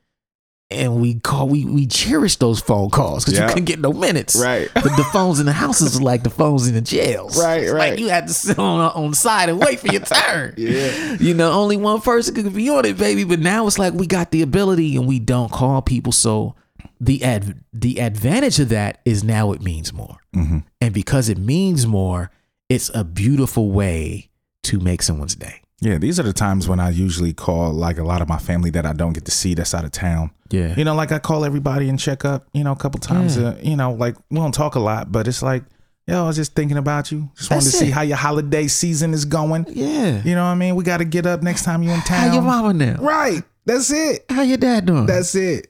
And 0.74 1.00
we 1.00 1.14
call 1.20 1.48
we 1.48 1.64
we 1.64 1.86
cherished 1.86 2.40
those 2.40 2.60
phone 2.60 2.90
calls 2.90 3.24
because 3.24 3.38
Yeah. 3.38 3.46
you 3.46 3.48
couldn't 3.50 3.64
get 3.66 3.78
no 3.80 3.92
minutes. 3.92 4.36
Right. 4.36 4.70
But 4.74 4.84
the 4.96 5.04
phones 5.12 5.40
in 5.40 5.46
the 5.46 5.52
houses 5.52 5.96
were 5.98 6.04
like 6.04 6.22
the 6.22 6.30
phones 6.30 6.66
in 6.68 6.74
the 6.74 6.80
jails. 6.80 7.40
Right, 7.42 7.62
It's 7.62 7.72
right. 7.72 7.90
Like 7.90 7.98
you 8.00 8.08
had 8.08 8.26
to 8.28 8.34
sit 8.34 8.58
on 8.58 8.80
on 8.80 9.10
the 9.10 9.16
side 9.16 9.48
and 9.48 9.58
wait 9.58 9.80
for 9.80 9.88
your 9.88 10.02
turn. 10.02 10.54
Yeah. 10.56 11.16
You 11.20 11.34
know, 11.34 11.52
only 11.52 11.76
one 11.76 12.00
person 12.00 12.34
could 12.34 12.52
be 12.54 12.68
on 12.70 12.84
it, 12.84 12.96
baby. 12.98 13.24
But 13.24 13.40
now 13.40 13.66
it's 13.66 13.78
like 13.78 13.94
we 13.94 14.06
got 14.06 14.30
the 14.30 14.42
ability 14.42 14.96
and 14.96 15.06
we 15.06 15.18
don't 15.18 15.50
call 15.50 15.82
people. 15.82 16.12
So 16.12 16.54
the 17.00 17.22
ad 17.24 17.62
the 17.72 17.98
advantage 18.00 18.60
of 18.60 18.68
that 18.68 19.00
is 19.04 19.24
now 19.24 19.52
it 19.52 19.62
means 19.62 19.92
more. 19.92 20.18
Mm-hmm. 20.36 20.58
And 20.80 20.94
because 20.94 21.28
it 21.28 21.38
means 21.38 21.86
more, 21.86 22.30
it's 22.68 22.90
a 22.94 23.02
beautiful 23.04 23.70
way 23.72 24.30
to 24.64 24.78
make 24.78 25.02
someone's 25.02 25.34
day. 25.34 25.61
Yeah, 25.82 25.98
these 25.98 26.20
are 26.20 26.22
the 26.22 26.32
times 26.32 26.68
when 26.68 26.78
I 26.78 26.90
usually 26.90 27.32
call 27.32 27.72
like 27.72 27.98
a 27.98 28.04
lot 28.04 28.22
of 28.22 28.28
my 28.28 28.38
family 28.38 28.70
that 28.70 28.86
I 28.86 28.92
don't 28.92 29.12
get 29.12 29.24
to 29.24 29.32
see 29.32 29.54
that's 29.54 29.74
out 29.74 29.84
of 29.84 29.90
town. 29.90 30.30
Yeah. 30.50 30.74
You 30.76 30.84
know, 30.84 30.94
like 30.94 31.10
I 31.10 31.18
call 31.18 31.44
everybody 31.44 31.88
and 31.88 31.98
check 31.98 32.24
up, 32.24 32.46
you 32.52 32.62
know, 32.62 32.70
a 32.70 32.76
couple 32.76 33.00
times. 33.00 33.36
Yeah. 33.36 33.48
Uh, 33.48 33.56
you 33.62 33.74
know, 33.76 33.92
like 33.92 34.14
we 34.30 34.38
don't 34.38 34.54
talk 34.54 34.76
a 34.76 34.80
lot, 34.80 35.10
but 35.10 35.26
it's 35.26 35.42
like, 35.42 35.64
yo, 36.06 36.22
I 36.22 36.26
was 36.28 36.36
just 36.36 36.54
thinking 36.54 36.76
about 36.76 37.10
you. 37.10 37.30
Just 37.36 37.50
wanted 37.50 37.64
That's 37.64 37.72
to 37.72 37.78
see 37.78 37.88
it. 37.88 37.92
how 37.94 38.02
your 38.02 38.16
holiday 38.16 38.68
season 38.68 39.12
is 39.12 39.24
going. 39.24 39.66
Yeah. 39.70 40.22
You 40.22 40.36
know 40.36 40.44
what 40.44 40.50
I 40.50 40.54
mean? 40.54 40.76
We 40.76 40.84
got 40.84 40.98
to 40.98 41.04
get 41.04 41.26
up 41.26 41.42
next 41.42 41.64
time 41.64 41.82
you're 41.82 41.94
in 41.94 42.00
town. 42.02 42.28
How 42.28 42.32
your 42.34 42.42
mama 42.42 42.74
now? 42.74 42.96
Right. 43.00 43.42
That's 43.64 43.90
it. 43.90 44.24
How 44.28 44.42
your 44.42 44.58
dad 44.58 44.86
doing? 44.86 45.06
That's 45.06 45.34
it. 45.34 45.66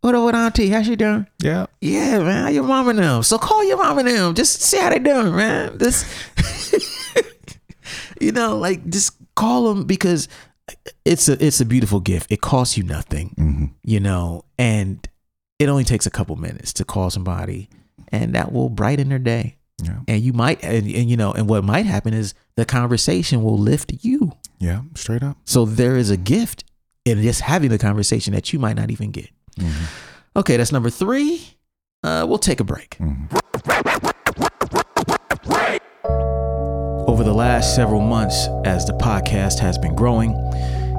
what 0.00 0.14
up 0.14 0.26
with 0.26 0.36
auntie? 0.36 0.68
How 0.68 0.82
she 0.82 0.94
doing? 0.94 1.26
Yeah. 1.42 1.66
Yeah, 1.80 2.20
man. 2.20 2.44
How 2.44 2.50
your 2.50 2.62
mama 2.62 2.92
now? 2.92 3.20
So 3.22 3.36
call 3.36 3.64
your 3.64 3.78
mama 3.78 4.04
now. 4.04 4.32
Just 4.32 4.62
see 4.62 4.78
how 4.78 4.90
they 4.90 5.00
doing, 5.00 5.34
man. 5.34 5.76
This, 5.78 6.04
you 8.20 8.30
know, 8.30 8.58
like 8.58 8.88
just 8.88 9.16
call 9.36 9.68
them 9.68 9.84
because 9.84 10.28
it's 11.04 11.28
a 11.28 11.44
it's 11.44 11.60
a 11.60 11.64
beautiful 11.64 12.00
gift. 12.00 12.32
It 12.32 12.40
costs 12.40 12.76
you 12.76 12.82
nothing, 12.82 13.34
mm-hmm. 13.38 13.66
you 13.84 14.00
know, 14.00 14.44
and 14.58 15.08
It 15.58 15.68
only 15.68 15.84
takes 15.84 16.04
a 16.06 16.10
couple 16.10 16.36
minutes 16.36 16.72
to 16.74 16.84
call 16.84 17.08
somebody, 17.08 17.70
and 18.08 18.34
that 18.34 18.52
will 18.52 18.68
brighten 18.68 19.08
their 19.08 19.18
day. 19.18 19.56
Yeah. 19.82 20.00
And 20.06 20.22
you 20.22 20.32
might, 20.32 20.62
and, 20.62 20.86
and 20.86 21.08
you 21.08 21.16
know, 21.16 21.32
and 21.32 21.48
what 21.48 21.64
might 21.64 21.86
happen 21.86 22.12
is 22.12 22.34
the 22.56 22.64
conversation 22.64 23.42
will 23.42 23.58
lift 23.58 23.92
you. 24.04 24.32
Yeah. 24.58 24.82
Straight 24.94 25.22
up. 25.22 25.38
So 25.44 25.64
there 25.64 25.96
is 25.96 26.10
a 26.10 26.16
gift 26.16 26.64
in 27.04 27.22
just 27.22 27.40
having 27.40 27.70
the 27.70 27.78
conversation 27.78 28.34
that 28.34 28.52
you 28.52 28.58
might 28.58 28.76
not 28.76 28.90
even 28.90 29.10
get. 29.12 29.30
Mm-hmm. 29.58 29.84
Okay, 30.36 30.56
that's 30.56 30.72
number 30.72 30.90
three. 30.90 31.56
Uh, 32.02 32.26
we'll 32.28 32.38
take 32.38 32.60
a 32.60 32.64
break. 32.64 32.98
Mm-hmm. 32.98 34.05
Over 37.16 37.24
the 37.24 37.32
last 37.32 37.74
several 37.74 38.02
months, 38.02 38.46
as 38.66 38.84
the 38.84 38.92
podcast 38.92 39.58
has 39.60 39.78
been 39.78 39.94
growing, 39.94 40.34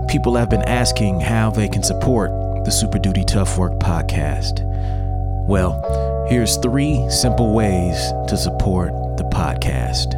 people 0.07 0.33
have 0.33 0.49
been 0.49 0.63
asking 0.63 1.19
how 1.19 1.51
they 1.51 1.67
can 1.67 1.83
support 1.83 2.31
the 2.65 2.71
Super 2.71 2.97
Duty 2.97 3.23
Tough 3.23 3.55
Work 3.55 3.73
podcast. 3.73 4.63
Well, 5.47 6.25
here's 6.27 6.57
three 6.57 7.07
simple 7.11 7.53
ways 7.53 7.99
to 8.29 8.35
support 8.35 8.93
the 9.17 9.25
podcast. 9.25 10.15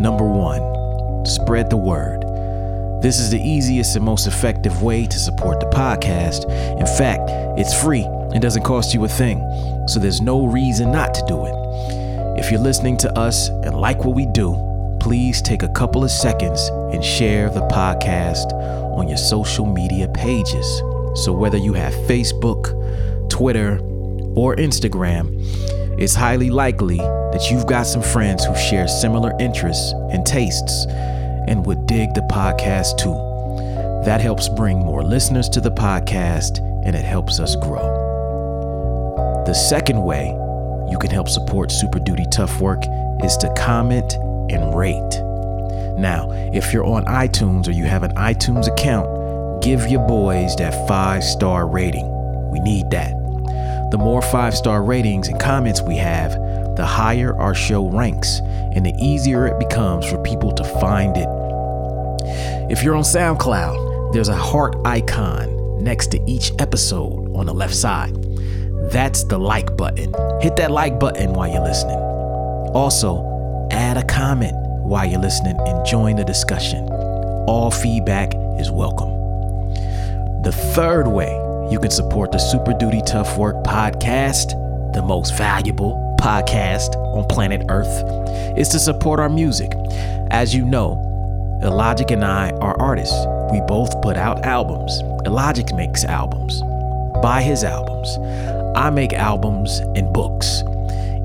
Number 0.00 0.24
one, 0.24 1.26
spread 1.26 1.68
the 1.68 1.76
word. 1.76 2.22
This 3.02 3.18
is 3.18 3.30
the 3.30 3.42
easiest 3.46 3.96
and 3.96 4.04
most 4.06 4.26
effective 4.26 4.80
way 4.80 5.04
to 5.04 5.18
support 5.18 5.60
the 5.60 5.66
podcast. 5.66 6.50
In 6.80 6.86
fact, 6.86 7.28
it's 7.60 7.78
free 7.82 8.04
and 8.32 8.40
doesn't 8.40 8.64
cost 8.64 8.94
you 8.94 9.04
a 9.04 9.08
thing, 9.08 9.40
so 9.88 10.00
there's 10.00 10.22
no 10.22 10.46
reason 10.46 10.90
not 10.90 11.12
to 11.12 11.22
do 11.28 11.44
it. 11.44 12.40
If 12.40 12.50
you're 12.50 12.60
listening 12.60 12.96
to 12.96 13.12
us 13.18 13.48
and 13.50 13.78
like 13.78 14.02
what 14.02 14.14
we 14.14 14.24
do, 14.24 14.66
please 15.06 15.40
take 15.40 15.62
a 15.62 15.68
couple 15.68 16.02
of 16.02 16.10
seconds 16.10 16.68
and 16.92 17.04
share 17.04 17.48
the 17.48 17.60
podcast 17.68 18.52
on 18.98 19.06
your 19.06 19.16
social 19.16 19.64
media 19.64 20.08
pages. 20.08 20.66
So, 21.14 21.32
whether 21.32 21.56
you 21.56 21.74
have 21.74 21.92
Facebook, 22.08 22.72
Twitter, 23.30 23.78
or 24.34 24.56
Instagram, 24.56 25.30
it's 25.96 26.12
highly 26.12 26.50
likely 26.50 26.96
that 26.96 27.48
you've 27.48 27.68
got 27.68 27.84
some 27.84 28.02
friends 28.02 28.44
who 28.44 28.56
share 28.56 28.88
similar 28.88 29.32
interests 29.38 29.92
and 30.10 30.26
tastes 30.26 30.86
and 31.46 31.64
would 31.66 31.86
dig 31.86 32.12
the 32.14 32.22
podcast 32.22 32.98
too. 32.98 33.14
That 34.04 34.20
helps 34.20 34.48
bring 34.48 34.80
more 34.80 35.04
listeners 35.04 35.48
to 35.50 35.60
the 35.60 35.70
podcast 35.70 36.58
and 36.84 36.96
it 36.96 37.04
helps 37.04 37.38
us 37.38 37.54
grow. 37.54 39.44
The 39.46 39.54
second 39.54 40.02
way 40.02 40.30
you 40.90 40.98
can 40.98 41.10
help 41.10 41.28
support 41.28 41.70
Super 41.70 42.00
Duty 42.00 42.24
Tough 42.32 42.60
Work 42.60 42.82
is 43.22 43.36
to 43.36 43.54
comment 43.56 44.16
and 44.50 44.76
rate. 44.76 45.22
Now, 45.98 46.28
if 46.52 46.72
you're 46.72 46.84
on 46.84 47.04
iTunes 47.06 47.68
or 47.68 47.72
you 47.72 47.84
have 47.84 48.02
an 48.02 48.12
iTunes 48.16 48.70
account, 48.70 49.62
give 49.62 49.86
your 49.88 50.06
boys 50.06 50.54
that 50.56 50.86
five 50.86 51.24
star 51.24 51.66
rating. 51.66 52.06
We 52.50 52.60
need 52.60 52.90
that. 52.90 53.10
The 53.90 53.98
more 53.98 54.20
five 54.20 54.54
star 54.54 54.82
ratings 54.82 55.28
and 55.28 55.40
comments 55.40 55.80
we 55.80 55.96
have, 55.96 56.32
the 56.76 56.84
higher 56.84 57.34
our 57.36 57.54
show 57.54 57.88
ranks 57.88 58.40
and 58.74 58.84
the 58.84 58.92
easier 59.00 59.46
it 59.46 59.58
becomes 59.58 60.06
for 60.06 60.22
people 60.22 60.52
to 60.52 60.64
find 60.80 61.16
it. 61.16 61.28
If 62.70 62.82
you're 62.82 62.96
on 62.96 63.04
SoundCloud, 63.04 64.12
there's 64.12 64.28
a 64.28 64.36
heart 64.36 64.76
icon 64.84 65.82
next 65.82 66.08
to 66.08 66.20
each 66.26 66.52
episode 66.58 67.34
on 67.34 67.46
the 67.46 67.54
left 67.54 67.74
side. 67.74 68.14
That's 68.90 69.24
the 69.24 69.38
like 69.38 69.76
button. 69.76 70.12
Hit 70.40 70.56
that 70.56 70.70
like 70.70 71.00
button 71.00 71.32
while 71.32 71.48
you're 71.48 71.64
listening. 71.64 71.98
Also, 72.74 73.35
add 73.70 73.96
a 73.96 74.04
comment 74.04 74.54
while 74.84 75.04
you're 75.04 75.20
listening 75.20 75.58
and 75.60 75.86
join 75.86 76.16
the 76.16 76.24
discussion. 76.24 76.88
All 77.48 77.70
feedback 77.70 78.34
is 78.58 78.70
welcome. 78.70 79.10
The 80.42 80.52
third 80.74 81.08
way 81.08 81.32
you 81.70 81.80
can 81.80 81.90
support 81.90 82.32
the 82.32 82.38
Super 82.38 82.72
Duty 82.72 83.02
Tough 83.06 83.36
Work 83.36 83.64
podcast, 83.64 84.50
the 84.92 85.02
most 85.02 85.36
valuable 85.36 86.16
podcast 86.20 86.94
on 87.14 87.26
planet 87.28 87.62
Earth, 87.68 88.04
is 88.56 88.68
to 88.68 88.78
support 88.78 89.18
our 89.18 89.28
music. 89.28 89.72
As 90.30 90.54
you 90.54 90.64
know, 90.64 91.02
Illogic 91.62 92.10
and 92.10 92.24
I 92.24 92.50
are 92.60 92.80
artists. 92.80 93.16
We 93.50 93.60
both 93.62 94.00
put 94.02 94.16
out 94.16 94.44
albums. 94.44 95.00
Illogic 95.24 95.74
makes 95.74 96.04
albums. 96.04 96.62
Buy 97.22 97.42
his 97.42 97.64
albums. 97.64 98.18
I 98.76 98.90
make 98.90 99.12
albums 99.12 99.78
and 99.96 100.12
books. 100.12 100.62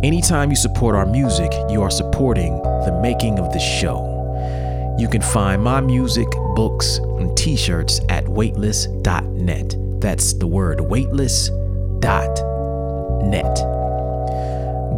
Anytime 0.03 0.50
you 0.50 0.55
support 0.55 0.96
our 0.96 1.05
music, 1.05 1.51
you 1.70 1.84
are 1.84 1.91
supporting 1.91 2.58
the 2.63 3.00
making 3.03 3.38
of 3.38 3.53
this 3.53 3.62
show. 3.62 4.08
You 4.98 5.08
can 5.08 5.22
find 5.22 5.62
my 5.62 5.79
music, 5.79 6.27
books, 6.55 6.98
and 6.98 7.38
t 7.38 7.55
shirts 7.55 8.01
at 8.10 8.27
weightless.net. 8.27 9.75
That's 10.01 10.34
the 10.34 10.48
word 10.48 10.81
weightless.net. 10.81 13.55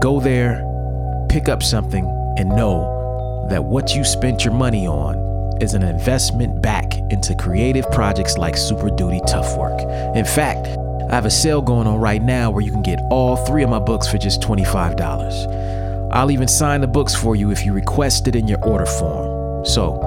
Go 0.01 0.21
there, 0.21 1.27
pick 1.29 1.49
up 1.49 1.61
something, 1.61 2.05
and 2.37 2.47
know 2.49 3.47
that 3.49 3.61
what 3.61 3.93
you 3.93 4.05
spent 4.05 4.45
your 4.45 4.53
money 4.53 4.87
on 4.87 5.17
is 5.61 5.73
an 5.73 5.83
investment 5.83 6.61
back 6.61 6.95
into 7.09 7.35
creative 7.35 7.91
projects 7.91 8.37
like 8.37 8.55
Super 8.55 8.89
Duty 8.89 9.19
Tough 9.27 9.57
Work. 9.57 9.81
In 10.15 10.23
fact, 10.23 10.65
I 11.09 11.15
have 11.15 11.25
a 11.25 11.31
sale 11.31 11.61
going 11.61 11.87
on 11.87 11.99
right 11.99 12.21
now 12.21 12.49
where 12.49 12.63
you 12.63 12.71
can 12.71 12.81
get 12.81 12.99
all 13.11 13.35
three 13.45 13.63
of 13.63 13.69
my 13.69 13.79
books 13.79 14.07
for 14.09 14.17
just 14.17 14.41
$25. 14.41 16.09
I'll 16.11 16.31
even 16.31 16.47
sign 16.47 16.81
the 16.81 16.87
books 16.87 17.13
for 17.15 17.35
you 17.35 17.51
if 17.51 17.65
you 17.65 17.73
request 17.73 18.27
it 18.27 18.35
in 18.35 18.47
your 18.47 18.63
order 18.63 18.85
form. 18.85 19.65
So, 19.65 19.99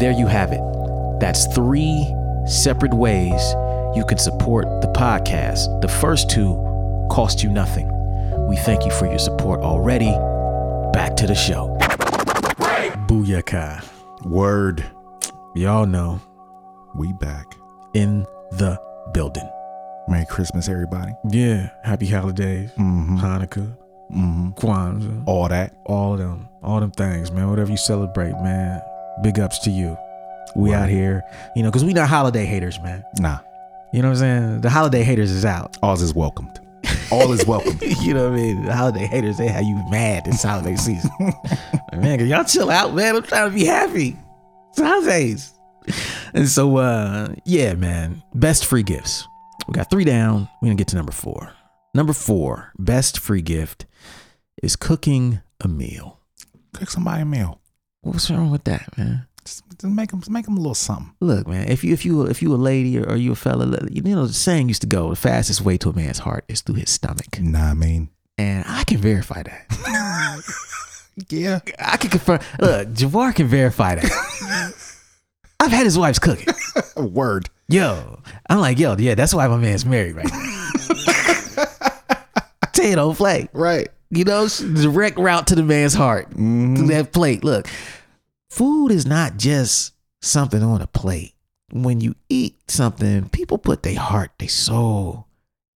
there 0.00 0.12
you 0.12 0.26
have 0.26 0.52
it. 0.52 0.60
That's 1.20 1.46
three 1.54 2.06
separate 2.46 2.94
ways 2.94 3.40
you 3.96 4.04
can 4.06 4.18
support 4.18 4.64
the 4.82 4.88
podcast. 4.88 5.80
The 5.80 5.88
first 5.88 6.30
two 6.30 6.54
cost 7.10 7.42
you 7.42 7.50
nothing. 7.50 7.88
We 8.48 8.56
thank 8.56 8.84
you 8.84 8.90
for 8.92 9.06
your 9.06 9.18
support 9.18 9.60
already. 9.60 10.10
Back 10.92 11.16
to 11.16 11.26
the 11.26 11.34
show. 11.34 11.76
Booyaka. 13.08 13.84
Word. 14.24 14.84
Y'all 15.54 15.86
know, 15.86 16.20
We 16.94 17.12
back. 17.14 17.56
in 17.94 18.24
the 18.52 18.78
building. 19.12 19.48
Merry 20.08 20.24
Christmas, 20.26 20.68
everybody. 20.68 21.12
Yeah. 21.28 21.68
Happy 21.84 22.06
holidays. 22.06 22.70
Mm-hmm. 22.78 23.18
Hanukkah. 23.18 23.76
Mm-hmm. 24.10 24.50
Kwanzaa. 24.52 25.24
All 25.26 25.48
that. 25.48 25.74
all 25.84 26.14
of 26.14 26.18
them, 26.18 26.48
all 26.62 26.80
them 26.80 26.90
things, 26.90 27.30
man. 27.30 27.50
Whatever 27.50 27.70
you 27.70 27.76
celebrate, 27.76 28.32
man. 28.32 28.80
Big 29.22 29.38
ups 29.38 29.58
to 29.60 29.70
you. 29.70 29.96
We 30.56 30.72
out 30.72 30.88
here, 30.88 31.22
you 31.54 31.62
know, 31.62 31.68
because 31.70 31.84
we 31.84 31.92
not 31.92 32.08
holiday 32.08 32.46
haters, 32.46 32.80
man. 32.80 33.04
Nah. 33.18 33.38
You 33.92 34.00
know 34.00 34.08
what 34.08 34.14
I'm 34.14 34.18
saying? 34.18 34.60
The 34.62 34.70
holiday 34.70 35.02
haters 35.02 35.30
is 35.30 35.44
out. 35.44 35.76
All 35.82 35.94
is 35.94 36.14
welcomed. 36.14 36.58
All 37.12 37.30
is 37.32 37.44
welcomed. 37.46 37.82
you 38.02 38.14
know 38.14 38.30
what 38.30 38.38
I 38.38 38.42
mean? 38.42 38.64
The 38.64 38.74
holiday 38.74 39.06
haters, 39.06 39.36
they 39.36 39.48
have 39.48 39.64
you 39.64 39.76
mad 39.90 40.24
this 40.24 40.42
holiday 40.42 40.76
season. 40.76 41.10
man, 41.92 42.18
can 42.18 42.26
y'all 42.28 42.44
chill 42.44 42.70
out, 42.70 42.94
man. 42.94 43.16
I'm 43.16 43.22
trying 43.22 43.50
to 43.50 43.54
be 43.54 43.66
happy. 43.66 44.16
It's 44.70 44.80
holidays. 44.80 45.52
And 46.32 46.48
so, 46.48 46.78
uh, 46.78 47.34
yeah, 47.44 47.74
man. 47.74 48.22
Best 48.34 48.64
free 48.64 48.82
gifts. 48.82 49.27
We 49.68 49.72
got 49.74 49.90
three 49.90 50.04
down. 50.04 50.48
We're 50.62 50.68
gonna 50.68 50.76
get 50.76 50.88
to 50.88 50.96
number 50.96 51.12
four. 51.12 51.52
Number 51.94 52.12
four, 52.12 52.72
best 52.78 53.18
free 53.18 53.42
gift 53.42 53.86
is 54.62 54.76
cooking 54.76 55.40
a 55.60 55.68
meal. 55.68 56.20
Cook 56.74 56.90
somebody 56.90 57.22
a 57.22 57.24
meal. 57.26 57.60
What's 58.02 58.30
wrong 58.30 58.50
with 58.50 58.64
that, 58.64 58.96
man? 58.96 59.26
Just, 59.44 59.62
just 59.70 59.84
make 59.84 60.10
them 60.10 60.22
make 60.28 60.44
them 60.46 60.56
a 60.56 60.60
little 60.60 60.74
something. 60.74 61.14
Look, 61.20 61.46
man, 61.46 61.68
if 61.68 61.84
you 61.84 61.92
if 61.92 62.04
you 62.04 62.22
if 62.22 62.40
you 62.42 62.54
a 62.54 62.56
lady 62.56 62.98
or, 62.98 63.10
or 63.10 63.16
you 63.16 63.32
a 63.32 63.36
fella, 63.36 63.66
you 63.90 64.02
know 64.02 64.26
the 64.26 64.32
saying 64.32 64.68
used 64.68 64.82
to 64.82 64.86
go: 64.88 65.10
the 65.10 65.16
fastest 65.16 65.60
way 65.62 65.76
to 65.78 65.90
a 65.90 65.92
man's 65.92 66.18
heart 66.20 66.44
is 66.48 66.60
through 66.62 66.76
his 66.76 66.90
stomach, 66.90 67.38
Nah, 67.40 67.70
I 67.70 67.74
mean. 67.74 68.08
and 68.38 68.64
I 68.66 68.84
can 68.84 68.98
verify 68.98 69.42
that. 69.42 70.44
Yeah. 71.30 71.58
I 71.80 71.96
can 71.96 72.10
confirm. 72.10 72.38
Look, 72.60 72.90
Javar 72.90 73.34
can 73.34 73.48
verify 73.48 73.96
that. 73.96 74.04
I've 75.60 75.72
had 75.72 75.82
his 75.84 75.98
wife's 75.98 76.20
cooking. 76.20 76.46
Word. 76.96 77.50
Yo, 77.68 78.20
I'm 78.48 78.60
like, 78.60 78.78
yo, 78.78 78.96
yeah, 78.98 79.14
that's 79.14 79.34
why 79.34 79.46
my 79.46 79.56
man's 79.58 79.84
married 79.84 80.16
right 80.16 80.30
now. 80.30 81.64
Tell 82.72 82.86
you 82.86 82.96
don't 82.96 83.14
play. 83.16 83.48
Right. 83.52 83.88
You 84.10 84.24
know, 84.24 84.48
direct 84.48 85.18
route 85.18 85.48
to 85.48 85.54
the 85.54 85.62
man's 85.62 85.92
heart 85.94 86.30
through 86.32 86.86
that 86.86 87.12
plate. 87.12 87.44
Look, 87.44 87.66
food 88.48 88.88
is 88.90 89.04
not 89.04 89.36
just 89.36 89.92
something 90.22 90.62
on 90.62 90.80
a 90.80 90.86
plate. 90.86 91.34
When 91.70 92.00
you 92.00 92.14
eat 92.30 92.70
something, 92.70 93.28
people 93.28 93.58
put 93.58 93.82
their 93.82 93.98
heart, 93.98 94.30
their 94.38 94.48
soul, 94.48 95.26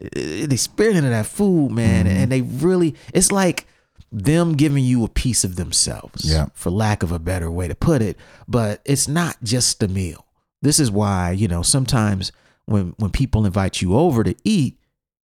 eh, 0.03 0.45
they 0.47 0.57
spirit 0.57 0.97
into 0.97 1.09
that 1.09 1.25
food, 1.25 1.71
man, 1.71 2.07
and 2.07 2.31
they 2.31 2.43
really. 2.43 2.95
It's 3.15 3.33
like 3.33 3.67
them 4.13 4.53
giving 4.57 4.85
you 4.85 5.05
a 5.05 5.09
piece 5.09 5.45
of 5.45 5.57
themselves, 5.57 6.31
Yeah. 6.31 6.47
for 6.53 6.69
lack 6.71 7.03
of 7.03 7.13
a 7.13 7.19
better 7.19 7.51
way 7.51 7.69
to 7.69 7.75
put 7.75 8.03
it. 8.03 8.19
But 8.47 8.83
it's 8.85 9.09
not 9.09 9.39
just 9.43 9.81
the 9.81 9.89
meal. 9.89 10.27
This 10.63 10.81
is 10.81 10.91
why 10.91 11.33
you 11.33 11.49
know 11.49 11.63
sometimes 11.63 12.33
when 12.67 12.95
when 12.99 13.11
people 13.11 13.47
invite 13.47 13.81
you 13.83 13.95
over 13.97 14.25
to 14.25 14.35
eat, 14.45 14.79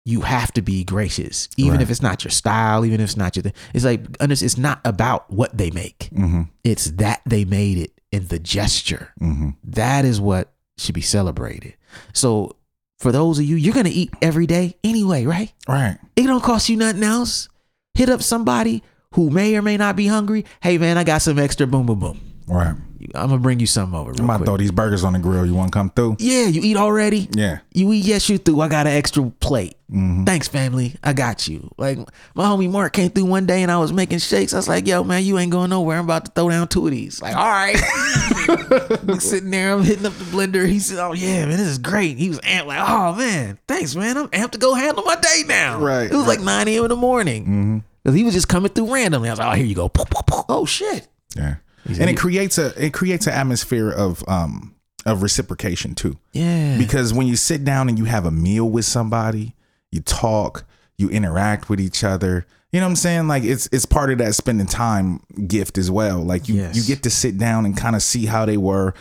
you 0.05 0.21
have 0.21 0.51
to 0.53 0.61
be 0.61 0.83
gracious, 0.83 1.47
even 1.57 1.73
Right. 1.73 1.81
if 1.81 1.89
it's 1.89 2.01
not 2.01 2.23
your 2.23 2.31
style, 2.31 2.85
even 2.85 2.99
if 2.99 3.05
it's 3.05 3.17
not 3.17 3.35
your 3.35 3.43
thing. 3.43 3.53
It's 3.73 3.85
like 3.85 4.01
it's 4.19 4.57
not 4.57 4.81
about 4.85 5.31
what 5.31 5.57
they 5.57 5.71
make. 5.71 6.09
Mm-hmm. 6.13 6.43
It's 6.63 6.91
that 6.91 7.21
they 7.25 7.45
made 7.45 7.77
it 7.77 7.99
in 8.11 8.27
the 8.27 8.37
gesture. 8.39 9.13
Mm-hmm. 9.21 9.49
That 9.63 10.05
is 10.05 10.19
what 10.21 10.51
should 10.77 10.95
be 10.95 11.01
celebrated. 11.01 11.75
So 12.13 12.55
for 12.99 13.11
those 13.11 13.39
of 13.39 13.45
you, 13.45 13.55
you're 13.55 13.73
gonna 13.73 13.89
eat 13.91 14.11
every 14.21 14.45
day 14.47 14.75
anyway, 14.83 15.25
right? 15.25 15.51
Right. 15.67 15.97
It 16.15 16.23
don't 16.23 16.43
cost 16.43 16.69
you 16.69 16.77
nothing 16.77 17.03
else. 17.03 17.49
Hit 17.95 18.09
up 18.09 18.21
somebody 18.21 18.83
who 19.15 19.29
may 19.29 19.55
or 19.55 19.61
may 19.61 19.77
not 19.77 19.95
be 19.95 20.07
hungry. 20.07 20.45
Hey 20.61 20.77
man, 20.77 20.97
I 20.97 21.03
got 21.03 21.21
some 21.21 21.39
extra. 21.39 21.65
Boom, 21.67 21.85
boom, 21.85 21.99
boom. 21.99 22.19
Right. 22.47 22.75
I'm 23.15 23.29
gonna 23.29 23.37
bring 23.37 23.59
you 23.59 23.67
something 23.67 23.97
over. 23.97 24.11
I'm 24.11 24.25
about 24.25 24.39
to 24.39 24.45
throw 24.45 24.57
these 24.57 24.71
burgers 24.71 25.03
on 25.03 25.13
the 25.13 25.19
grill. 25.19 25.45
You 25.45 25.53
want 25.53 25.71
to 25.71 25.77
come 25.77 25.89
through? 25.89 26.17
Yeah, 26.19 26.45
you 26.47 26.61
eat 26.63 26.77
already. 26.77 27.27
Yeah. 27.31 27.59
You 27.73 27.91
eat, 27.91 28.05
yes, 28.05 28.29
you 28.29 28.37
through. 28.37 28.61
I 28.61 28.69
got 28.69 28.87
an 28.87 28.93
extra 28.93 29.29
plate. 29.39 29.75
Mm-hmm. 29.91 30.23
Thanks, 30.23 30.47
family. 30.47 30.95
I 31.03 31.13
got 31.13 31.47
you. 31.47 31.69
Like 31.77 31.99
my 32.33 32.45
homie 32.45 32.69
Mark 32.69 32.93
came 32.93 33.09
through 33.11 33.25
one 33.25 33.45
day 33.45 33.61
and 33.61 33.71
I 33.71 33.77
was 33.77 33.91
making 33.93 34.19
shakes. 34.19 34.53
I 34.53 34.57
was 34.57 34.67
like, 34.67 34.87
yo, 34.87 35.03
man, 35.03 35.23
you 35.23 35.37
ain't 35.37 35.51
going 35.51 35.69
nowhere. 35.69 35.97
I'm 35.97 36.05
about 36.05 36.25
to 36.25 36.31
throw 36.31 36.49
down 36.49 36.67
two 36.67 36.85
of 36.85 36.91
these. 36.91 37.21
Like, 37.21 37.35
all 37.35 37.43
right. 37.43 37.75
I'm 39.07 39.19
sitting 39.19 39.51
there, 39.51 39.73
I'm 39.73 39.83
hitting 39.83 40.05
up 40.05 40.13
the 40.13 40.25
blender. 40.25 40.67
He 40.67 40.79
said, 40.79 40.99
Oh 40.99 41.13
yeah, 41.13 41.45
man, 41.45 41.57
this 41.57 41.67
is 41.67 41.77
great. 41.77 42.17
He 42.17 42.29
was 42.29 42.39
amped, 42.39 42.67
like, 42.67 42.89
oh 42.89 43.15
man, 43.15 43.59
thanks, 43.67 43.95
man. 43.95 44.17
I'm 44.17 44.27
amped 44.29 44.51
to 44.51 44.57
go 44.57 44.73
handle 44.73 45.03
my 45.03 45.15
day 45.15 45.43
now. 45.45 45.79
Right, 45.79 46.11
It 46.11 46.15
was 46.15 46.27
like 46.27 46.39
9 46.39 46.67
a.m. 46.67 46.83
in 46.85 46.89
the 46.89 46.95
morning. 46.95 47.43
Mm-hmm. 47.43 47.77
Cause 48.05 48.15
he 48.15 48.23
was 48.23 48.33
just 48.33 48.49
coming 48.49 48.69
through 48.71 48.93
randomly. 48.93 49.29
I 49.29 49.31
was 49.33 49.39
like, 49.39 49.53
oh, 49.53 49.55
here 49.55 49.65
you 49.65 49.75
go. 49.75 49.89
Oh 50.49 50.65
shit. 50.65 51.07
Yeah. 51.37 51.55
And 51.85 52.09
it 52.09 52.17
creates 52.17 52.57
a 52.57 52.73
it 52.83 52.93
creates 52.93 53.27
an 53.27 53.33
atmosphere 53.33 53.89
of 53.89 54.23
um 54.27 54.75
of 55.05 55.21
reciprocation 55.21 55.95
too. 55.95 56.17
Yeah. 56.31 56.77
Because 56.77 57.13
when 57.13 57.27
you 57.27 57.35
sit 57.35 57.63
down 57.65 57.89
and 57.89 57.97
you 57.97 58.05
have 58.05 58.25
a 58.25 58.31
meal 58.31 58.69
with 58.69 58.85
somebody, 58.85 59.53
you 59.91 59.99
talk, 60.01 60.65
you 60.97 61.09
interact 61.09 61.69
with 61.69 61.81
each 61.81 62.03
other. 62.03 62.45
You 62.71 62.79
know 62.79 62.85
what 62.87 62.91
I'm 62.91 62.95
saying? 62.95 63.27
Like 63.27 63.43
it's 63.43 63.67
it's 63.71 63.85
part 63.85 64.11
of 64.11 64.17
that 64.19 64.33
spending 64.33 64.65
time 64.65 65.19
gift 65.47 65.77
as 65.77 65.91
well. 65.91 66.23
Like 66.23 66.47
you 66.49 66.55
Yes. 66.55 66.75
you 66.75 66.83
get 66.83 67.03
to 67.03 67.09
sit 67.09 67.37
down 67.37 67.65
and 67.65 67.75
kind 67.77 67.95
of 67.95 68.01
see 68.01 68.25
how 68.25 68.45
they 68.45 68.57
were, 68.57 68.93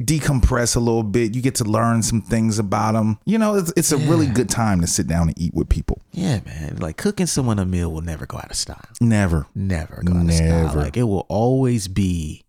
decompress 0.00 0.76
a 0.76 0.80
little 0.80 1.02
bit. 1.02 1.34
You 1.34 1.42
get 1.42 1.56
to 1.56 1.64
learn 1.64 2.02
some 2.02 2.22
things 2.22 2.58
about 2.58 2.92
them. 2.92 3.18
You 3.24 3.38
know, 3.38 3.56
it's, 3.56 3.72
it's 3.76 3.92
a 3.92 3.98
really 3.98 4.26
good 4.26 4.48
time 4.48 4.80
to 4.80 4.86
sit 4.86 5.06
down 5.06 5.28
and 5.28 5.38
eat 5.40 5.54
with 5.54 5.68
people. 5.68 6.00
yeah, 6.12 6.40
man. 6.44 6.76
Like 6.76 6.96
cooking 6.96 7.26
someone 7.26 7.58
a 7.58 7.66
meal 7.66 7.92
will 7.92 8.00
never 8.00 8.26
go 8.26 8.38
out 8.38 8.50
of 8.50 8.56
style. 8.56 8.80
Never. 9.00 9.46
never 9.54 10.02
go 10.04 10.14
out 10.14 10.26
of 10.26 10.32
style. 10.32 10.66
Never. 10.66 10.78
Like 10.80 10.96
it 10.96 11.04
will 11.04 11.26
always 11.28 11.88
be 11.88 12.44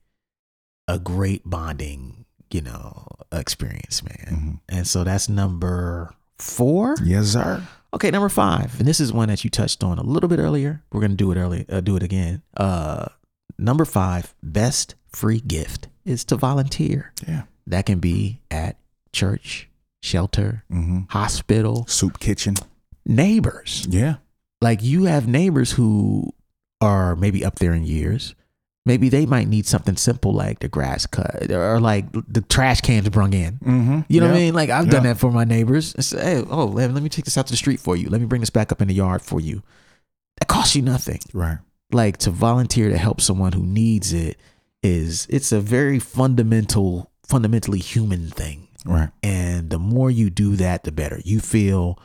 a 0.87 0.99
great 0.99 1.43
bonding, 1.45 2.25
you 2.51 2.61
know, 2.61 3.05
experience, 3.31 4.03
man. 4.03 4.27
Mm-hmm. 4.29 4.51
And 4.69 4.87
so 4.87 5.03
that's 5.03 5.29
number 5.29 6.13
four. 6.37 6.95
Yes, 7.03 7.27
sir. 7.27 7.63
Okay, 7.93 8.09
number 8.09 8.29
five, 8.29 8.79
and 8.79 8.87
this 8.87 9.01
is 9.01 9.11
one 9.11 9.27
that 9.27 9.43
you 9.43 9.49
touched 9.49 9.83
on 9.83 9.99
a 9.99 10.03
little 10.03 10.29
bit 10.29 10.39
earlier. 10.39 10.81
We're 10.93 11.01
gonna 11.01 11.15
do 11.15 11.29
it 11.33 11.37
early, 11.37 11.65
uh, 11.67 11.81
do 11.81 11.97
it 11.97 12.03
again. 12.03 12.41
Uh, 12.55 13.07
number 13.57 13.83
five, 13.83 14.33
best 14.41 14.95
free 15.13 15.39
gift 15.39 15.87
is 16.05 16.23
to 16.25 16.35
volunteer. 16.35 17.11
Yeah. 17.27 17.43
That 17.67 17.85
can 17.85 17.99
be 17.99 18.39
at 18.49 18.77
church, 19.13 19.69
shelter, 20.01 20.63
Mm-hmm. 20.71 21.01
hospital, 21.09 21.85
Soup 21.87 22.19
kitchen. 22.19 22.55
neighbors. 23.05 23.85
Yeah. 23.89 24.15
like 24.61 24.83
you 24.83 25.05
have 25.05 25.27
neighbors 25.27 25.71
who 25.71 26.33
are 26.81 27.15
maybe 27.15 27.43
up 27.45 27.55
there 27.59 27.73
in 27.73 27.83
years. 27.83 28.35
Maybe 28.85 29.09
they 29.09 29.27
might 29.27 29.47
need 29.47 29.67
something 29.67 29.95
simple 29.95 30.33
like 30.33 30.59
the 30.59 30.67
grass 30.67 31.05
cut 31.05 31.51
or 31.51 31.79
like 31.79 32.05
the 32.11 32.41
trash 32.41 32.81
cans 32.81 33.07
brung 33.09 33.33
in. 33.33 33.53
Mm-hmm. 33.59 33.99
You 34.07 34.21
know 34.21 34.27
what 34.27 34.35
I 34.35 34.39
mean? 34.39 34.53
Like 34.55 34.71
I've 34.71 34.89
done 34.89 35.03
Yeah. 35.03 35.13
that 35.13 35.19
for 35.19 35.31
my 35.31 35.43
neighbors. 35.43 35.93
I 35.97 36.01
say, 36.01 36.23
hey, 36.37 36.43
oh, 36.49 36.65
let 36.65 36.91
me 36.93 37.09
take 37.09 37.25
this 37.25 37.37
out 37.37 37.45
to 37.47 37.53
the 37.53 37.57
street 37.57 37.79
for 37.79 37.95
you. 37.95 38.09
Let 38.09 38.21
me 38.21 38.25
bring 38.27 38.41
this 38.41 38.49
back 38.49 38.71
up 38.71 38.81
in 38.81 38.87
the 38.87 38.95
yard 38.95 39.21
for 39.21 39.39
you. 39.39 39.61
That 40.39 40.47
costs 40.47 40.75
you 40.75 40.81
nothing. 40.81 41.19
Right. 41.31 41.59
Like 41.91 42.17
to 42.19 42.31
volunteer 42.31 42.89
to 42.89 42.97
help 42.97 43.21
someone 43.21 43.51
who 43.53 43.61
needs 43.63 44.13
it 44.13 44.37
is 44.83 45.27
it's 45.29 45.51
a 45.51 45.59
very 45.59 45.99
fundamental, 45.99 47.11
fundamentally 47.23 47.79
human 47.79 48.29
thing. 48.29 48.67
Right. 48.85 49.09
And 49.21 49.69
the 49.69 49.79
more 49.79 50.09
you 50.09 50.29
do 50.29 50.55
that, 50.55 50.83
the 50.83 50.91
better. 50.91 51.19
You 51.23 51.39
feel 51.39 51.99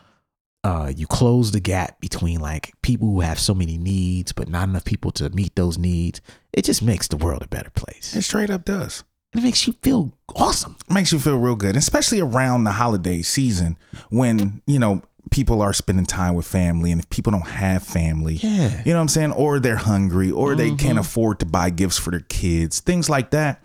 uh, 0.64 0.92
you 0.94 1.06
close 1.06 1.52
the 1.52 1.60
gap 1.60 2.00
between 2.00 2.40
like 2.40 2.72
people 2.82 3.08
who 3.08 3.20
have 3.20 3.38
so 3.38 3.54
many 3.54 3.78
needs, 3.78 4.32
but 4.32 4.48
not 4.48 4.68
enough 4.68 4.84
people 4.84 5.12
to 5.12 5.30
meet 5.30 5.54
those 5.54 5.78
needs. 5.78 6.20
It 6.52 6.64
just 6.64 6.82
makes 6.82 7.08
the 7.08 7.16
world 7.16 7.42
a 7.42 7.48
better 7.48 7.70
place. 7.70 8.16
It 8.16 8.22
straight 8.22 8.50
up 8.50 8.64
does. 8.64 9.04
It 9.32 9.42
makes 9.42 9.66
you 9.66 9.74
feel 9.82 10.12
awesome. 10.34 10.76
makes 10.88 11.12
you 11.12 11.18
feel 11.18 11.38
real 11.38 11.56
good, 11.56 11.76
especially 11.76 12.20
around 12.20 12.64
the 12.64 12.72
holiday 12.72 13.22
season 13.22 13.76
when, 14.08 14.62
you 14.66 14.78
know, 14.78 15.02
people 15.30 15.60
are 15.60 15.72
spending 15.72 16.06
time 16.06 16.34
with 16.34 16.46
family 16.46 16.92
and 16.92 17.00
if 17.00 17.10
people 17.10 17.30
don't 17.32 17.48
have 17.48 17.82
family, 17.82 18.34
Yeah. 18.36 18.82
you 18.84 18.92
know 18.92 18.98
what 18.98 19.02
I'm 19.02 19.08
saying? 19.08 19.32
Or 19.32 19.58
they're 19.58 19.76
hungry 19.76 20.30
or 20.30 20.54
they 20.54 20.68
Mm-hmm. 20.68 20.76
can't 20.76 20.98
afford 20.98 21.40
to 21.40 21.46
buy 21.46 21.70
gifts 21.70 21.98
for 21.98 22.10
their 22.10 22.20
kids, 22.20 22.80
things 22.80 23.10
like 23.10 23.30
that. 23.30 23.60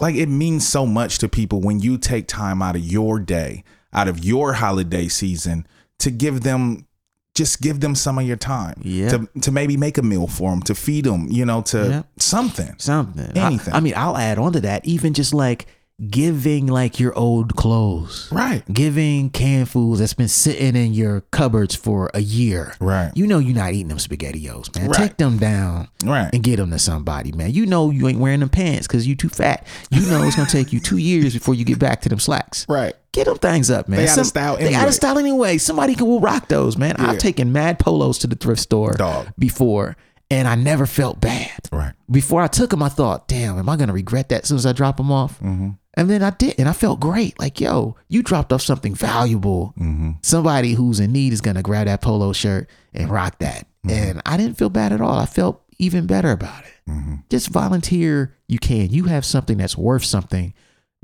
Like 0.00 0.14
it 0.16 0.28
means 0.28 0.66
so 0.66 0.86
much 0.86 1.18
to 1.18 1.28
people 1.28 1.60
when 1.60 1.80
you 1.80 1.98
take 1.98 2.26
time 2.26 2.62
out 2.62 2.74
of 2.76 2.82
your 2.82 3.18
day, 3.18 3.64
out 3.92 4.08
of 4.08 4.24
your 4.24 4.54
holiday 4.54 5.08
season 5.08 5.66
to 5.98 6.10
give 6.10 6.40
them 6.42 6.86
just 7.34 7.60
give 7.60 7.78
them 7.80 7.94
some 7.94 8.18
of 8.18 8.26
your 8.26 8.36
time 8.36 8.80
Yeah. 8.82 9.10
to 9.10 9.28
to 9.42 9.52
maybe 9.52 9.76
make 9.76 9.96
a 9.98 10.02
meal 10.02 10.26
for 10.26 10.50
them 10.50 10.60
to 10.62 10.74
feed 10.74 11.04
them 11.04 11.28
you 11.30 11.44
know 11.44 11.62
to 11.62 11.88
Yeah. 11.88 12.02
something 12.18 12.74
Something. 12.78 13.30
I- 13.38 13.46
Anything. 13.46 13.74
I, 13.74 13.80
mean, 13.80 13.94
I'll 13.96 14.16
add 14.16 14.38
on 14.38 14.52
to 14.54 14.60
that, 14.62 14.84
even 14.84 15.14
just 15.14 15.32
like 15.32 15.66
giving 16.10 16.66
like 16.68 17.00
your 17.00 17.12
old 17.18 17.56
clothes. 17.56 18.28
right 18.30 18.62
Giving 18.72 19.30
canned 19.30 19.68
foods 19.68 19.98
that's 19.98 20.14
been 20.14 20.28
sitting 20.28 20.76
in 20.76 20.92
your 20.94 21.22
cupboards 21.32 21.74
for 21.74 22.10
a 22.14 22.20
year. 22.20 22.74
Right. 22.80 23.10
You 23.16 23.26
know 23.26 23.38
you're 23.38 23.54
not 23.56 23.72
eating 23.72 23.88
them 23.88 23.98
spaghettios, 23.98 24.74
man. 24.76 24.88
Right. 24.90 24.96
Take 24.96 25.16
them 25.16 25.38
down. 25.38 25.88
right 26.04 26.30
and 26.32 26.42
get 26.42 26.56
them 26.56 26.70
to 26.70 26.78
somebody, 26.78 27.32
man. 27.32 27.50
You 27.52 27.66
know 27.66 27.90
you 27.90 28.06
ain't 28.06 28.20
wearing 28.20 28.40
them 28.40 28.48
pants 28.48 28.86
because 28.86 29.06
you 29.06 29.16
too 29.16 29.28
fat. 29.28 29.66
You 29.90 30.02
know 30.06 30.22
it's 30.22 30.36
gonna 30.36 30.48
take 30.48 30.72
you 30.72 30.78
two 30.80 30.98
years 30.98 31.34
before 31.34 31.54
you 31.54 31.64
get 31.64 31.78
back 31.80 32.00
to 32.02 32.08
them 32.08 32.20
slacks. 32.20 32.64
right 32.68 32.94
Get 33.12 33.24
them 33.26 33.38
things 33.38 33.68
up, 33.70 33.88
man. 33.88 33.98
They 33.98 34.08
out 34.08 34.18
of 34.18 34.26
style 34.26 34.56
They 34.56 34.66
out 34.66 34.72
anyway. 34.74 34.88
of 34.88 34.94
style 34.94 35.18
anyway. 35.18 35.58
Somebody 35.58 35.94
can 35.96 36.06
will 36.06 36.20
rock 36.20 36.46
those, 36.48 36.76
man. 36.76 36.94
Yeah. 36.98 37.10
I've 37.10 37.18
taken 37.18 37.50
mad 37.52 37.78
polos 37.80 38.18
to 38.18 38.28
the 38.28 38.36
thrift 38.36 38.60
store 38.60 38.92
Dog. 38.92 39.28
before, 39.36 39.96
and 40.30 40.46
I 40.46 40.54
never 40.54 40.86
felt 40.86 41.20
bad. 41.20 41.58
right 41.72 41.94
Before 42.08 42.42
I 42.42 42.46
took 42.46 42.70
them, 42.70 42.82
I 42.82 42.88
thought, 42.90 43.26
"Damn, 43.26 43.58
am 43.58 43.68
I 43.68 43.76
gonna 43.76 43.94
regret 43.94 44.28
that 44.28 44.42
as 44.42 44.48
soon 44.50 44.58
as 44.58 44.66
I 44.66 44.72
drop 44.72 44.98
them 44.98 45.10
off?" 45.10 45.40
Mm-hmm. 45.40 45.70
And 45.98 46.08
then 46.08 46.22
I 46.22 46.30
did, 46.30 46.54
and 46.58 46.68
I 46.68 46.72
felt 46.72 47.00
great. 47.00 47.36
Like, 47.40 47.60
yo, 47.60 47.96
you 48.06 48.22
dropped 48.22 48.52
off 48.52 48.62
something 48.62 48.94
valuable. 48.94 49.74
Mm-hmm. 49.76 50.12
Somebody 50.22 50.74
who's 50.74 51.00
in 51.00 51.10
need 51.10 51.32
is 51.32 51.40
gonna 51.40 51.60
grab 51.60 51.86
that 51.88 52.00
polo 52.00 52.32
shirt 52.32 52.70
and 52.94 53.10
rock 53.10 53.40
that. 53.40 53.66
Mm-hmm. 53.84 53.90
And 53.90 54.22
I 54.24 54.36
didn't 54.36 54.58
feel 54.58 54.70
bad 54.70 54.92
at 54.92 55.00
all. 55.00 55.18
I 55.18 55.26
felt 55.26 55.60
even 55.78 56.06
better 56.06 56.30
about 56.30 56.64
it. 56.64 56.72
Mm-hmm. 56.88 57.14
Just 57.28 57.48
volunteer. 57.48 58.36
You 58.46 58.60
can. 58.60 58.90
You 58.90 59.04
have 59.04 59.24
something 59.24 59.58
that's 59.58 59.76
worth 59.76 60.04
something, 60.04 60.54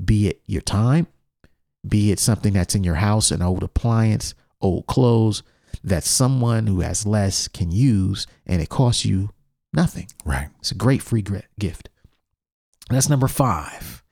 be 0.03 0.29
it 0.29 0.41
your 0.47 0.61
time, 0.61 1.07
be 1.85 2.13
it 2.13 2.19
something 2.19 2.53
that's 2.53 2.73
in 2.73 2.85
your 2.85 2.95
house, 2.95 3.31
an 3.31 3.41
old 3.41 3.63
appliance, 3.63 4.33
old 4.61 4.87
clothes 4.87 5.43
that 5.83 6.05
someone 6.05 6.67
who 6.67 6.79
has 6.79 7.05
less 7.05 7.49
can 7.49 7.69
use, 7.69 8.27
and 8.47 8.61
it 8.61 8.69
costs 8.69 9.03
you 9.03 9.31
nothing. 9.73 10.07
right 10.23 10.47
It's 10.59 10.71
a 10.71 10.75
great 10.75 11.01
free 11.01 11.23
gift. 11.59 11.89
That's 12.89 13.09
number 13.09 13.27
five. 13.27 14.04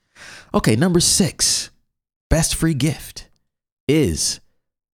Okay, 0.54 0.76
number 0.76 1.00
six. 1.00 1.72
Best 2.30 2.56
free 2.56 2.74
gift 2.74 3.28
is 3.88 4.40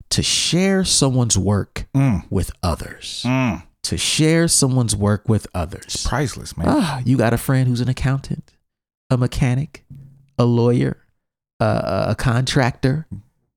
to 0.09 0.21
share 0.21 0.83
someone's 0.83 1.37
work 1.37 1.87
mm. 1.95 2.23
with 2.29 2.51
others. 2.63 3.23
Mm. 3.25 3.63
To 3.83 3.97
share 3.97 4.47
someone's 4.47 4.95
work 4.95 5.27
with 5.29 5.47
others. 5.53 6.05
priceless 6.07 6.57
man 6.57 6.67
Ah, 6.69 7.01
you 7.05 7.17
got 7.17 7.33
a 7.33 7.37
friend 7.37 7.67
who's 7.67 7.81
an 7.81 7.89
accountant, 7.89 8.53
a 9.09 9.17
mechanic, 9.17 9.85
a 10.37 10.45
lawyer, 10.45 10.97
a, 11.59 12.05
a 12.09 12.15
contractor, 12.17 13.05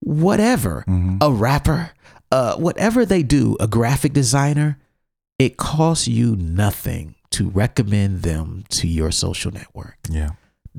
whatever, 0.01 0.85
Mhm. 0.87 1.19
a 1.23 1.33
rapper, 1.33 1.91
uh, 2.31 2.57
whatever 2.57 3.07
they 3.07 3.23
do, 3.23 3.57
a 3.59 3.67
graphic 3.67 4.13
designer, 4.13 4.79
it 5.39 5.57
costs 5.57 6.07
you 6.09 6.37
nothing 6.37 7.15
to 7.31 7.49
recommend 7.49 8.23
them 8.23 8.65
to 8.71 8.87
your 8.87 9.11
social 9.11 9.51
network. 9.51 9.97
yeah 10.11 10.31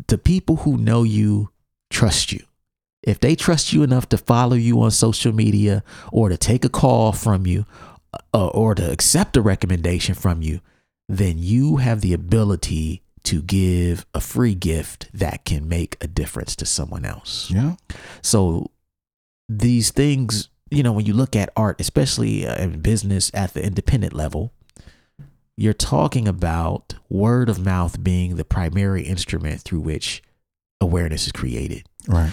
The 0.07 0.17
people 0.17 0.57
who 0.57 0.77
know 0.77 1.03
you 1.03 1.49
trust 1.89 2.31
you. 2.31 2.43
If 3.01 3.19
they 3.19 3.35
trust 3.35 3.71
you 3.73 3.83
enough 3.83 4.09
to 4.09 4.17
follow 4.17 4.55
you 4.55 4.81
on 4.81 4.91
social 4.91 5.31
media 5.33 5.83
or 6.11 6.29
to 6.29 6.37
take 6.37 6.65
a 6.65 6.69
call 6.69 7.13
from 7.13 7.47
you 7.47 7.65
uh, 8.33 8.47
or 8.47 8.75
to 8.75 8.91
accept 8.91 9.37
a 9.37 9.41
recommendation 9.41 10.15
from 10.15 10.41
you, 10.41 10.59
then 11.07 11.37
you 11.37 11.77
have 11.77 12.01
the 12.01 12.13
ability 12.13 13.01
to 13.23 13.41
give 13.41 14.05
a 14.13 14.21
free 14.21 14.55
gift 14.55 15.09
that 15.13 15.45
can 15.45 15.67
make 15.67 15.97
a 16.01 16.07
difference 16.07 16.55
to 16.57 16.65
someone 16.65 17.05
else. 17.05 17.49
yeah 17.51 17.75
So 18.21 18.71
these 19.47 19.91
things, 19.91 20.49
you 20.69 20.83
know, 20.83 20.91
when 20.91 21.05
you 21.05 21.13
look 21.13 21.35
at 21.35 21.49
art, 21.55 21.81
especially 21.81 22.45
uh, 22.45 22.55
in 22.61 22.81
business 22.81 23.31
at 23.33 23.53
the 23.53 23.63
independent 23.63 24.13
level, 24.13 24.53
you're 25.59 25.73
talking 25.73 26.25
about 26.27 26.93
word 27.09 27.49
of 27.49 27.59
mouth 27.59 28.01
being 28.01 28.37
the 28.37 28.45
primary 28.45 29.03
instrument 29.03 29.59
through 29.61 29.81
which 29.81 30.23
awareness 30.79 31.25
is 31.25 31.31
created. 31.33 31.83
right 32.07 32.31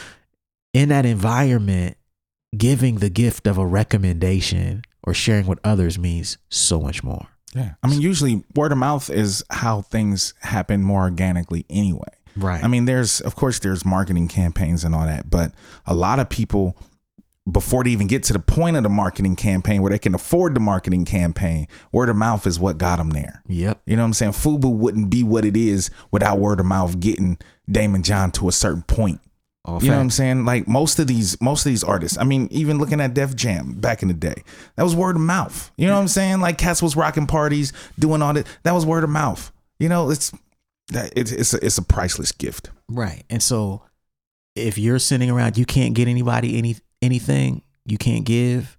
In 0.73 0.91
that 0.91 1.05
environment, 1.05 1.97
giving 2.57 2.97
the 2.97 3.11
gift 3.11 3.47
of 3.49 3.59
a 3.59 3.67
recommendation 3.67 4.83
or 5.03 5.13
sharing 5.13 5.47
with 5.47 5.59
others 5.65 5.99
means 5.99 6.39
so 6.49 6.81
much 6.81 7.03
more. 7.03 7.27
yeah 7.55 7.75
i 7.83 7.89
mean 7.89 8.01
usually 8.01 8.45
word 8.55 8.71
of 8.73 8.79
mouth 8.79 9.11
is 9.11 9.43
how 9.51 9.83
things 9.83 10.33
happen 10.41 10.83
more 10.83 11.03
organically 11.03 11.65
anyway 11.69 12.13
Right. 12.39 12.63
I 12.63 12.69
mean, 12.69 12.85
there's 12.85 13.23
of 13.23 13.35
course 13.35 13.61
there's 13.61 13.87
marketing 13.87 14.29
campaigns 14.29 14.85
and 14.85 14.95
all 14.95 15.07
that, 15.07 15.31
but 15.31 15.53
a 15.87 15.95
lot 15.95 16.19
of 16.19 16.29
people 16.29 16.77
before 17.51 17.85
they 17.85 17.91
even 17.91 18.09
get 18.09 18.25
to 18.25 18.33
the 18.33 18.39
point 18.39 18.77
of 18.77 18.83
the 18.83 18.89
marketing 18.89 19.37
campaign 19.37 19.81
where 19.81 19.91
they 19.91 19.99
can 19.99 20.15
afford 20.15 20.55
the 20.55 20.61
marketing 20.61 21.05
campaign, 21.05 21.69
word 21.93 22.09
of 22.09 22.17
mouth 22.17 22.47
is 22.47 22.59
what 22.59 22.79
got 22.79 22.97
them 22.97 23.11
there. 23.11 23.43
Yep. 23.47 23.83
You 23.87 23.97
know 23.97 24.03
what 24.03 24.07
I'm 24.07 24.13
saying? 24.15 24.33
Fubu 24.33 24.75
wouldn't 24.75 25.11
be 25.11 25.23
what 25.23 25.45
it 25.45 25.57
is 25.57 25.91
without 26.11 26.39
word 26.39 26.59
of 26.59 26.67
mouth 26.67 26.99
getting 26.99 27.39
Daymond 27.71 28.03
John 28.03 28.33
to 28.33 28.49
a 28.49 28.53
certain 28.53 28.83
point. 28.83 29.21
All 29.65 29.83
You 29.83 29.91
know 29.91 29.97
what 29.97 30.03
I'm 30.03 30.11
saying? 30.11 30.45
Like 30.45 30.69
most 30.69 30.99
of 31.01 31.09
these, 31.09 31.41
most 31.41 31.67
of 31.67 31.71
these 31.71 31.83
artists. 31.83 32.17
I 32.19 32.25
mean, 32.25 32.47
even 32.51 32.79
looking 32.79 33.01
at 33.01 33.15
Def 33.15 33.35
Jam 33.35 33.75
back 33.75 34.03
in 34.03 34.09
the 34.09 34.15
day, 34.15 34.43
that 34.77 34.85
was 34.85 34.95
word 34.95 35.17
of 35.17 35.23
mouth. 35.23 35.73
You 35.77 35.89
know 35.89 35.95
what 35.95 36.03
I'm 36.03 36.09
saying? 36.09 36.41
Like 36.41 36.57
Cats 36.57 36.83
was 36.83 36.95
rocking 36.95 37.27
parties, 37.27 37.73
doing 37.99 38.23
all 38.23 38.33
that. 38.35 38.47
That 38.63 38.73
was 38.73 38.87
word 38.87 39.03
of 39.03 39.11
mouth. 39.11 39.53
You 39.81 39.89
know, 39.89 40.11
it's 40.11 40.33
that 40.89 41.13
it's 41.17 41.33
it's 41.33 41.53
a, 41.53 41.65
it's 41.65 41.79
a 41.79 41.83
priceless 41.83 42.31
gift. 42.31 42.71
Right. 42.89 43.25
And 43.29 43.43
so 43.43 43.83
if 44.55 44.79
you're 44.79 45.01
sitting 45.01 45.31
around, 45.31 45.59
you 45.59 45.67
can't 45.67 45.95
get 45.95 46.07
anybody 46.07 46.59
any 46.59 46.77
anything, 47.03 47.63
you 47.85 47.99
can't 47.99 48.25
give. 48.25 48.77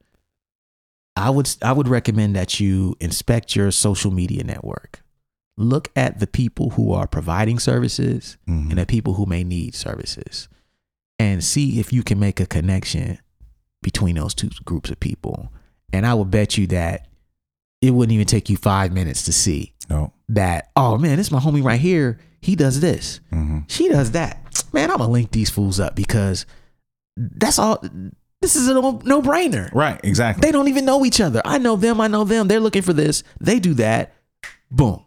I 1.15 1.29
would 1.29 1.49
I 1.61 1.71
would 1.71 1.87
recommend 1.87 2.35
that 2.35 2.59
you 2.59 2.95
inspect 2.99 3.55
your 3.55 3.71
social 3.71 4.11
media 4.11 4.43
network. 4.43 5.01
Look 5.57 5.89
at 5.95 6.19
the 6.19 6.27
people 6.27 6.71
who 6.71 6.93
are 6.93 7.07
providing 7.07 7.57
services 7.57 8.37
Mhm. 8.47 8.69
and 8.69 8.77
the 8.77 8.85
people 8.85 9.15
who 9.15 9.25
may 9.25 9.43
need 9.43 9.73
services 9.73 10.47
and 11.17 11.43
see 11.43 11.79
if 11.79 11.91
you 11.91 12.03
can 12.03 12.19
make 12.19 12.39
a 12.39 12.45
connection 12.45 13.17
between 13.81 14.15
those 14.15 14.35
two 14.35 14.49
groups 14.65 14.91
of 14.91 14.99
people. 14.99 15.51
And 15.91 16.05
I 16.05 16.13
would 16.13 16.29
bet 16.29 16.57
you 16.57 16.67
that 16.67 17.07
it 17.81 17.91
wouldn't 17.91 18.13
even 18.13 18.27
take 18.27 18.49
you 18.49 18.57
5 18.57 18.91
minutes 18.93 19.23
to 19.23 19.33
see 19.33 19.73
No. 19.89 20.13
that 20.29 20.69
oh 20.75 20.97
man, 20.99 21.17
this 21.17 21.27
is 21.27 21.31
my 21.31 21.39
homie 21.39 21.63
right 21.63 21.79
here. 21.81 22.19
He 22.41 22.55
does 22.55 22.79
this. 22.79 23.19
Mm-hmm. 23.33 23.59
She 23.67 23.89
does 23.89 24.11
that. 24.11 24.43
Man, 24.71 24.91
I'm 24.91 24.97
gonna 24.99 25.11
link 25.11 25.31
these 25.31 25.49
fools 25.49 25.79
up 25.79 25.95
because 25.95 26.45
that's 27.17 27.59
all. 27.59 27.83
This 28.41 28.55
is 28.55 28.67
a 28.67 28.73
no 28.75 29.21
brainer. 29.21 29.73
Right. 29.73 29.99
Exactly. 30.03 30.41
They 30.41 30.51
don't 30.51 30.67
even 30.67 30.85
know 30.85 31.03
each 31.05 31.19
other. 31.19 31.41
I 31.43 31.57
know 31.57 31.75
them. 31.75 31.99
I 31.99 32.07
know 32.07 32.23
them. 32.23 32.47
They're 32.47 32.59
looking 32.59 32.83
for 32.83 32.93
this. 32.93 33.23
They 33.41 33.59
do 33.59 33.73
that. 33.75 34.13
Boom. 34.69 35.03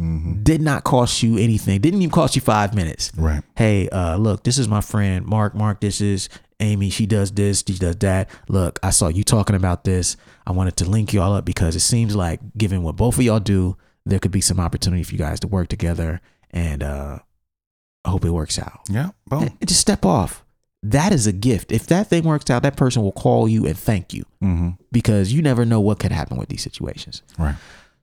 mm-hmm. 0.00 0.42
Did 0.42 0.60
not 0.60 0.84
cost 0.84 1.22
you 1.22 1.38
anything. 1.38 1.80
Didn't 1.80 2.02
even 2.02 2.10
cost 2.12 2.36
you 2.36 2.42
five 2.42 2.74
minutes. 2.74 3.12
Right. 3.16 3.42
Hey, 3.56 3.88
uh, 3.88 4.16
look, 4.16 4.44
this 4.44 4.58
is 4.58 4.68
my 4.68 4.80
friend 4.82 5.24
Mark. 5.24 5.54
Mark, 5.54 5.80
this 5.80 6.00
is 6.00 6.28
Amy. 6.60 6.90
She 6.90 7.06
does 7.06 7.32
this. 7.32 7.64
She 7.66 7.78
does 7.78 7.96
that. 7.96 8.28
Look, 8.48 8.78
I 8.82 8.90
saw 8.90 9.08
you 9.08 9.24
talking 9.24 9.56
about 9.56 9.84
this. 9.84 10.16
I 10.46 10.52
wanted 10.52 10.76
to 10.78 10.84
link 10.88 11.12
y'all 11.12 11.34
up 11.34 11.44
because 11.44 11.76
it 11.76 11.80
seems 11.80 12.14
like, 12.14 12.40
given 12.56 12.82
what 12.82 12.96
both 12.96 13.16
of 13.16 13.22
y'all 13.22 13.40
do, 13.40 13.76
there 14.04 14.18
could 14.18 14.32
be 14.32 14.40
some 14.40 14.60
opportunity 14.60 15.02
for 15.02 15.12
you 15.12 15.18
guys 15.18 15.40
to 15.40 15.48
work 15.48 15.68
together. 15.68 16.20
And 16.50 16.82
uh, 16.82 17.18
I 18.04 18.10
hope 18.10 18.24
it 18.24 18.30
works 18.30 18.58
out. 18.58 18.80
Yeah. 18.88 19.10
Boom. 19.26 19.42
And 19.60 19.68
just 19.68 19.80
step 19.80 20.04
off. 20.06 20.44
That 20.90 21.12
is 21.12 21.26
a 21.26 21.32
gift. 21.32 21.72
If 21.72 21.86
that 21.88 22.08
thing 22.08 22.24
works 22.24 22.48
out, 22.50 22.62
that 22.62 22.76
person 22.76 23.02
will 23.02 23.12
call 23.12 23.48
you 23.48 23.66
and 23.66 23.76
thank 23.78 24.12
you 24.14 24.24
Mm-hmm. 24.42 24.70
because 24.92 25.32
you 25.32 25.42
never 25.42 25.64
know 25.64 25.80
what 25.80 25.98
could 25.98 26.12
happen 26.12 26.36
with 26.36 26.48
these 26.48 26.62
situations. 26.62 27.22
Right. 27.38 27.56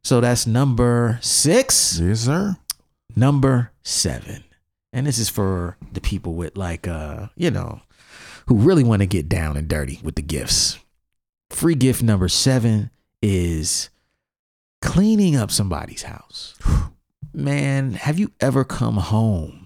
So 0.04 0.19
that's 0.19 0.46
number 0.46 1.19
six. 1.22 2.00
Yes, 2.00 2.22
sir. 2.22 2.58
Number 3.15 3.72
seven. 3.84 4.43
And 4.91 5.08
this 5.08 5.17
is 5.17 5.30
for 5.30 5.78
the 5.93 6.02
people 6.02 6.34
with 6.34 6.58
like 6.58 6.88
uh, 6.88 7.28
you 7.36 7.50
know, 7.52 7.82
who 8.48 8.56
really 8.58 8.84
want 8.84 9.02
to 9.02 9.06
get 9.08 9.30
down 9.30 9.56
and 9.56 9.67
dirty 9.67 10.00
with 10.04 10.15
the 10.15 10.22
gifts. 10.22 10.78
Free 11.50 11.76
gift 11.76 12.04
number 12.04 12.28
seven 12.28 12.89
is 13.22 13.89
cleaning 14.82 15.36
up 15.36 15.52
somebody's 15.52 16.04
house. 16.04 16.56
Man, 17.34 17.93
have 17.93 18.19
you 18.19 18.32
ever 18.39 18.63
come 18.63 18.98
home 18.98 19.62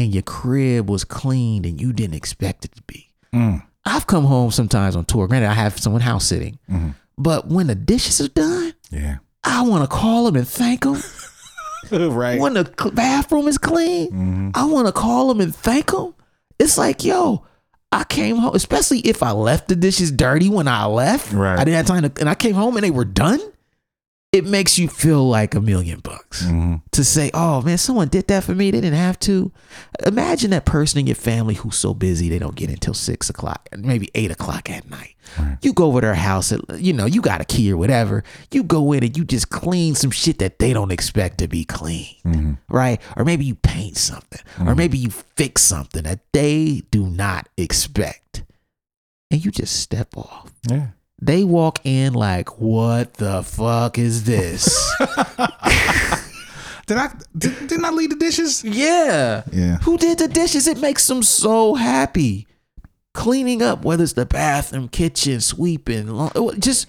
and 0.00 0.12
your 0.14 0.22
crib 0.22 0.88
was 0.88 1.04
cleaned 1.04 1.66
and 1.66 1.80
you 1.80 1.92
didn't 1.92 2.14
expect 2.16 2.64
it 2.64 2.72
to 2.76 2.82
be? 2.82 3.10
Mm. 3.34 3.62
I've 3.84 4.06
come 4.06 4.24
home 4.24 4.50
sometimes 4.50 4.96
on 4.96 5.04
tour. 5.04 5.26
Granted, 5.28 5.48
I 5.48 5.54
have 5.54 5.78
someone 5.78 6.02
house 6.02 6.26
sitting, 6.26 6.58
Mhm. 6.70 6.94
but 7.18 7.48
when 7.48 7.66
the 7.68 7.74
dishes 7.74 8.20
are 8.20 8.28
done, 8.28 8.72
Yeah. 8.90 9.16
I 9.44 9.62
want 9.62 9.82
to 9.84 9.88
call 9.88 10.24
them 10.26 10.36
and 10.36 10.46
thank 10.48 10.82
them. 10.82 11.02
right. 11.90 12.38
When 12.40 12.54
the 12.54 12.64
bathroom 12.94 13.48
is 13.48 13.58
clean, 13.58 14.10
Mhm. 14.10 14.50
I 14.54 14.64
want 14.64 14.86
to 14.86 14.92
call 14.92 15.28
them 15.28 15.40
and 15.40 15.54
thank 15.54 15.90
them. 15.92 16.14
It's 16.58 16.76
like, 16.76 17.04
yo, 17.04 17.44
I 17.92 18.04
came 18.04 18.36
home, 18.36 18.54
especially 18.54 19.00
if 19.00 19.22
I 19.22 19.30
left 19.32 19.68
the 19.68 19.76
dishes 19.76 20.10
dirty 20.12 20.48
when 20.48 20.68
I 20.68 20.84
left. 20.86 21.32
Right. 21.32 21.58
I 21.58 21.64
didn't 21.64 21.76
have 21.78 21.86
time 21.86 22.02
to, 22.08 22.12
and 22.20 22.28
I 22.28 22.34
came 22.34 22.54
home 22.54 22.76
and 22.76 22.84
they 22.84 22.90
were 22.90 23.04
done. 23.06 23.40
It 24.32 24.46
makes 24.46 24.78
you 24.78 24.86
feel 24.86 25.28
like 25.28 25.56
a 25.56 25.60
million 25.60 25.98
bucks 25.98 26.44
Mhm. 26.44 26.82
to 26.92 27.02
say, 27.02 27.32
oh 27.34 27.62
man, 27.62 27.78
someone 27.78 28.06
did 28.06 28.28
that 28.28 28.44
for 28.44 28.54
me. 28.54 28.70
They 28.70 28.80
didn't 28.80 28.96
have 28.96 29.18
to. 29.20 29.50
Imagine 30.06 30.50
that 30.52 30.64
person 30.64 31.00
in 31.00 31.08
your 31.08 31.16
family 31.16 31.54
who's 31.54 31.74
so 31.74 31.94
busy 31.94 32.28
they 32.28 32.38
don't 32.38 32.54
get 32.54 32.70
until 32.70 32.94
six 32.94 33.28
o'clock, 33.28 33.68
maybe 33.76 34.08
eight 34.14 34.30
o'clock 34.30 34.70
at 34.70 34.88
night. 34.88 35.16
Right. 35.36 35.58
You 35.62 35.72
go 35.72 35.86
over 35.86 36.00
their 36.00 36.14
house, 36.14 36.52
at, 36.52 36.60
you 36.80 36.92
know, 36.92 37.06
you 37.06 37.20
got 37.20 37.40
a 37.40 37.44
key 37.44 37.72
or 37.72 37.76
whatever. 37.76 38.22
You 38.52 38.62
go 38.62 38.92
in 38.92 39.02
and 39.02 39.16
you 39.16 39.24
just 39.24 39.50
clean 39.50 39.96
some 39.96 40.12
shit 40.12 40.38
that 40.38 40.60
they 40.60 40.72
don't 40.72 40.92
expect 40.92 41.38
to 41.38 41.48
be 41.48 41.64
clean, 41.64 42.14
Mm-hmm. 42.24 42.52
right? 42.68 43.00
Or 43.16 43.24
maybe 43.24 43.44
you 43.44 43.56
paint 43.56 43.96
something, 43.96 44.40
or 44.64 44.76
maybe 44.76 44.96
you 44.96 45.10
fix 45.10 45.62
something 45.62 46.04
that 46.04 46.20
they 46.32 46.82
do 46.92 47.04
not 47.08 47.48
expect. 47.56 48.44
And 49.32 49.44
you 49.44 49.50
just 49.50 49.74
step 49.80 50.16
off. 50.16 50.52
Yeah. 50.68 50.88
They 51.22 51.44
walk 51.44 51.80
in 51.84 52.14
like, 52.14 52.58
what 52.60 53.14
the 53.14 53.42
fuck 53.42 53.98
is 53.98 54.24
this? 54.24 54.64
Did 56.86 56.98
I 56.98 57.08
did, 57.38 57.68
didn't 57.68 57.84
I 57.84 57.90
leave 57.90 58.10
the 58.10 58.16
dishes? 58.16 58.64
Yeah. 58.64 59.44
Yeah. 59.52 59.76
Who 59.82 59.96
did 59.96 60.18
the 60.18 60.26
dishes? 60.26 60.66
It 60.66 60.80
makes 60.80 61.06
them 61.06 61.22
so 61.22 61.74
happy. 61.76 62.48
Cleaning 63.14 63.62
up, 63.62 63.84
whether 63.84 64.02
it's 64.02 64.14
the 64.14 64.26
bathroom, 64.26 64.88
kitchen, 64.88 65.40
sweeping, 65.40 66.30
just 66.58 66.88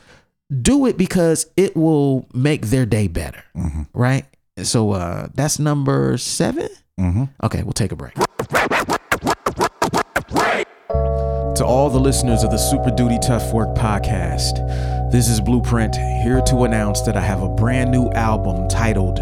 do 0.61 0.87
it 0.87 0.97
because 0.97 1.45
it 1.55 1.75
will 1.75 2.27
make 2.33 2.67
their 2.67 2.87
day 2.87 3.07
better. 3.07 3.43
Mhm. 3.55 3.87
Right? 3.93 4.25
So 4.63 4.91
uh 4.91 5.27
that's 5.35 5.59
number 5.59 6.17
seven. 6.17 6.69
Mm-hmm. 6.99 7.23
Okay, 7.43 7.61
we'll 7.61 7.73
take 7.73 7.91
a 7.91 7.95
break. 7.95 8.15
To 11.61 11.67
all 11.67 11.91
the 11.91 11.99
listeners 11.99 12.41
of 12.41 12.49
the 12.49 12.57
Super 12.57 12.89
Duty 12.89 13.19
Tough 13.19 13.53
Work 13.53 13.75
podcast, 13.75 15.11
this 15.11 15.29
is 15.29 15.39
Blueprint 15.39 15.95
here 15.95 16.41
to 16.47 16.63
announce 16.63 17.01
that 17.01 17.15
I 17.15 17.21
have 17.21 17.43
a 17.43 17.49
brand 17.49 17.91
new 17.91 18.09
album 18.13 18.67
titled 18.67 19.17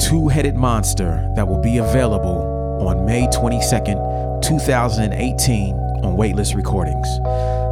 Two 0.00 0.28
Headed 0.28 0.54
Monster 0.54 1.28
that 1.34 1.48
will 1.48 1.60
be 1.60 1.78
available 1.78 2.86
on 2.86 3.04
May 3.04 3.26
22nd, 3.26 4.40
2018 4.40 5.74
on 6.04 6.16
Weightless 6.16 6.54
Recordings. 6.54 7.08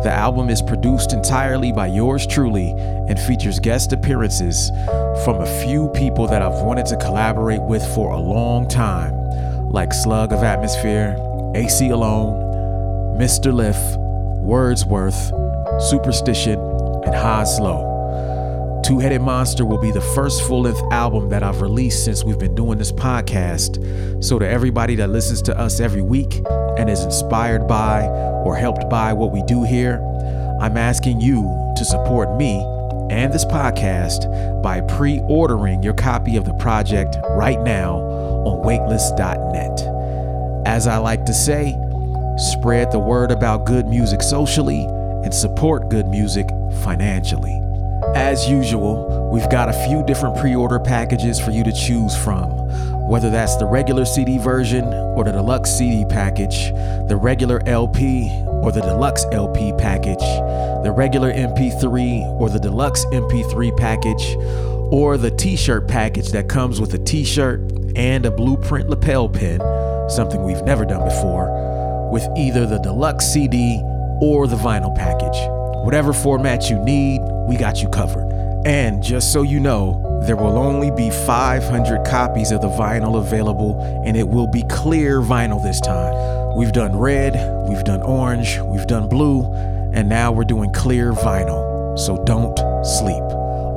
The 0.02 0.10
album 0.12 0.50
is 0.50 0.62
produced 0.62 1.12
entirely 1.12 1.70
by 1.70 1.86
yours 1.86 2.26
truly 2.26 2.72
and 3.08 3.20
features 3.20 3.60
guest 3.60 3.92
appearances 3.92 4.70
from 5.24 5.40
a 5.40 5.62
few 5.62 5.90
people 5.90 6.26
that 6.26 6.42
I've 6.42 6.60
wanted 6.64 6.86
to 6.86 6.96
collaborate 6.96 7.62
with 7.62 7.86
for 7.94 8.10
a 8.10 8.18
long 8.18 8.66
time, 8.66 9.14
like 9.70 9.92
Slug 9.92 10.32
of 10.32 10.42
Atmosphere, 10.42 11.14
Aceyalone, 11.54 12.41
Mr. 13.18 13.52
Lif, 13.52 13.76
Wordsworth, 14.42 15.32
Supastition, 15.90 17.04
and 17.04 17.14
Has-Lo. 17.14 18.80
Two 18.84 18.98
Headed 18.98 19.20
Monster 19.20 19.64
will 19.64 19.78
be 19.78 19.92
the 19.92 20.00
first 20.00 20.42
full 20.42 20.62
length 20.62 20.82
album 20.90 21.28
that 21.28 21.42
I've 21.42 21.60
released 21.60 22.04
since 22.04 22.24
we've 22.24 22.38
been 22.38 22.54
doing 22.54 22.78
this 22.78 22.90
podcast. 22.90 24.24
So, 24.24 24.38
to 24.38 24.48
everybody 24.48 24.96
that 24.96 25.10
listens 25.10 25.42
to 25.42 25.58
us 25.58 25.78
every 25.78 26.02
week 26.02 26.40
and 26.78 26.90
is 26.90 27.04
inspired 27.04 27.68
by 27.68 28.06
or 28.44 28.56
helped 28.56 28.88
by 28.88 29.12
what 29.12 29.30
we 29.30 29.42
do 29.44 29.62
here, 29.62 30.00
I'm 30.60 30.76
asking 30.76 31.20
you 31.20 31.42
to 31.76 31.84
support 31.84 32.36
me 32.36 32.60
and 33.10 33.32
this 33.32 33.44
podcast 33.44 34.62
by 34.62 34.80
pre 34.80 35.20
ordering 35.28 35.82
your 35.82 35.94
copy 35.94 36.36
of 36.36 36.44
the 36.44 36.54
project 36.54 37.16
right 37.30 37.60
now 37.60 37.96
on 37.96 38.64
weightless.net. 38.64 40.66
As 40.66 40.86
I 40.86 40.96
like 40.96 41.24
to 41.26 41.34
say, 41.34 41.76
spread 42.38 42.90
the 42.90 42.98
word 42.98 43.30
about 43.30 43.66
good 43.66 43.86
music 43.86 44.22
socially 44.22 44.84
and 45.24 45.32
support 45.32 45.88
good 45.88 46.06
music 46.08 46.48
financially. 46.82 47.58
As 48.14 48.48
usual, 48.48 49.30
we've 49.32 49.48
got 49.48 49.68
a 49.68 49.86
few 49.86 50.04
different 50.04 50.36
pre 50.38 50.54
order 50.54 50.78
packages 50.78 51.40
for 51.40 51.50
you 51.50 51.62
to 51.64 51.72
choose 51.72 52.16
from. 52.16 52.50
Whether 53.08 53.30
that's 53.30 53.56
the 53.56 53.66
regular 53.66 54.04
CD 54.04 54.38
version 54.38 54.84
or 54.84 55.24
the 55.24 55.32
deluxe 55.32 55.70
CD 55.70 56.04
package, 56.08 56.72
the 57.08 57.18
regular 57.20 57.62
LP 57.66 58.28
or 58.62 58.72
the 58.72 58.80
deluxe 58.80 59.24
LP 59.32 59.72
package, 59.78 60.22
the 60.84 60.92
regular 60.92 61.32
MP3 61.32 62.22
or 62.40 62.48
the 62.48 62.58
deluxe 62.58 63.04
MP3 63.06 63.76
package, 63.76 64.36
or 64.92 65.16
the 65.16 65.30
t 65.30 65.56
shirt 65.56 65.88
package 65.88 66.32
that 66.32 66.48
comes 66.48 66.80
with 66.80 66.94
a 66.94 66.98
t 66.98 67.24
shirt 67.24 67.60
and 67.96 68.26
a 68.26 68.30
blueprint 68.30 68.88
lapel 68.88 69.28
pin, 69.28 69.60
something 70.08 70.42
we've 70.44 70.62
never 70.62 70.84
done 70.84 71.04
before, 71.04 71.46
with 72.12 72.28
either 72.36 72.66
the 72.66 72.78
deluxe 72.78 73.24
CD 73.24 73.80
or 74.20 74.46
the 74.46 74.56
vinyl 74.56 74.94
package. 74.94 75.48
Whatever 75.82 76.12
format 76.12 76.68
you 76.68 76.78
need, 76.78 77.22
we 77.48 77.56
got 77.56 77.82
you 77.82 77.88
covered. 77.88 78.30
And 78.66 79.02
just 79.02 79.32
so 79.32 79.42
you 79.42 79.58
know, 79.58 80.20
there 80.26 80.36
will 80.36 80.58
only 80.58 80.90
be 80.90 81.10
500 81.10 82.06
copies 82.06 82.52
of 82.52 82.60
the 82.60 82.68
vinyl 82.68 83.18
available, 83.18 83.80
and 84.04 84.16
it 84.16 84.28
will 84.28 84.46
be 84.46 84.62
clear 84.64 85.20
vinyl 85.20 85.60
this 85.60 85.80
time. 85.80 86.14
We've 86.54 86.70
done 86.70 86.96
red, 86.96 87.32
we've 87.66 87.82
done 87.82 88.02
orange, 88.02 88.60
we've 88.60 88.86
done 88.86 89.08
blue. 89.08 89.42
and 89.94 90.08
now 90.08 90.32
we're 90.32 90.44
doing 90.44 90.72
clear 90.72 91.12
vinyl. 91.12 91.98
So 91.98 92.22
don't 92.24 92.56
sleep. 92.84 93.22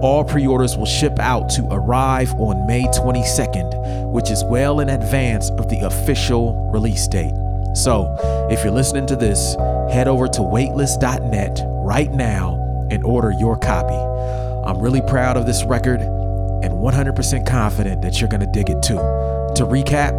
All 0.01 0.23
pre 0.23 0.45
orders 0.45 0.77
will 0.77 0.85
ship 0.85 1.19
out 1.19 1.49
to 1.51 1.67
arrive 1.71 2.33
on 2.35 2.67
May 2.67 2.83
22nd, 2.83 4.11
which 4.11 4.29
is 4.29 4.43
well 4.45 4.81
in 4.81 4.89
advance 4.89 5.49
of 5.51 5.67
the 5.69 5.79
official 5.81 6.69
release 6.71 7.07
date. 7.07 7.33
So, 7.75 8.15
if 8.49 8.63
you're 8.63 8.73
listening 8.73 9.05
to 9.07 9.15
this, 9.15 9.55
head 9.91 10.07
over 10.07 10.27
to 10.29 10.41
weightless.net 10.41 11.59
right 11.83 12.11
now 12.11 12.87
and 12.89 13.03
order 13.03 13.31
your 13.31 13.57
copy. 13.57 13.95
I'm 14.67 14.79
really 14.79 15.01
proud 15.01 15.37
of 15.37 15.45
this 15.45 15.63
record 15.65 16.01
and 16.01 16.73
100% 16.73 17.45
confident 17.45 18.01
that 18.01 18.19
you're 18.19 18.29
gonna 18.29 18.51
dig 18.51 18.69
it 18.69 18.81
too. 18.81 18.95
To 18.95 19.65
recap, 19.65 20.13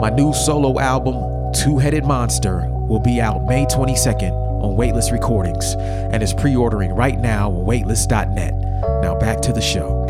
my 0.00 0.10
new 0.10 0.34
solo 0.34 0.78
album, 0.80 1.52
Two 1.52 1.78
Headed 1.78 2.04
Monster, 2.04 2.68
will 2.88 3.00
be 3.00 3.20
out 3.20 3.46
May 3.46 3.64
22nd 3.66 4.32
on 4.62 4.76
Weightless 4.76 5.12
Recordings 5.12 5.74
and 5.76 6.22
is 6.22 6.34
pre 6.34 6.54
ordering 6.56 6.92
right 6.92 7.18
now 7.18 7.50
on 7.50 7.64
weightless.net. 7.64 8.54
Now 9.02 9.18
back 9.18 9.40
to 9.42 9.52
the 9.52 9.60
show. 9.60 10.06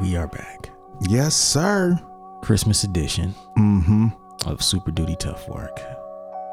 We 0.00 0.16
are 0.16 0.26
back. 0.26 0.70
Yes, 1.08 1.34
sir. 1.34 1.98
Christmas 2.42 2.84
edition 2.84 3.34
Mm-hmm. 3.56 4.08
Of 4.46 4.62
Super 4.62 4.90
Duty 4.90 5.16
Tough 5.16 5.48
Work. 5.48 5.80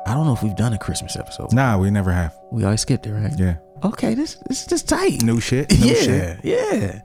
I 0.06 0.14
don't 0.14 0.26
know 0.26 0.34
if 0.34 0.42
we've 0.42 0.56
done 0.56 0.74
a 0.74 0.78
Christmas 0.78 1.18
episode. 1.18 1.52
Nah, 1.54 1.78
we 1.78 1.90
never 1.90 2.12
have. 2.12 2.38
We 2.52 2.64
always 2.64 2.82
skipped 2.82 3.06
it, 3.06 3.14
right? 3.14 3.34
Yeah. 3.38 3.58
Okay, 3.84 4.16
this 4.16 4.36
this 4.48 4.62
is 4.62 4.68
just 4.68 4.90
tight. 4.90 5.22
New 5.24 5.40
shit. 5.40 5.70
New 5.72 5.88
yeah, 5.88 5.94
shit. 5.94 6.40
yeah. 6.44 7.02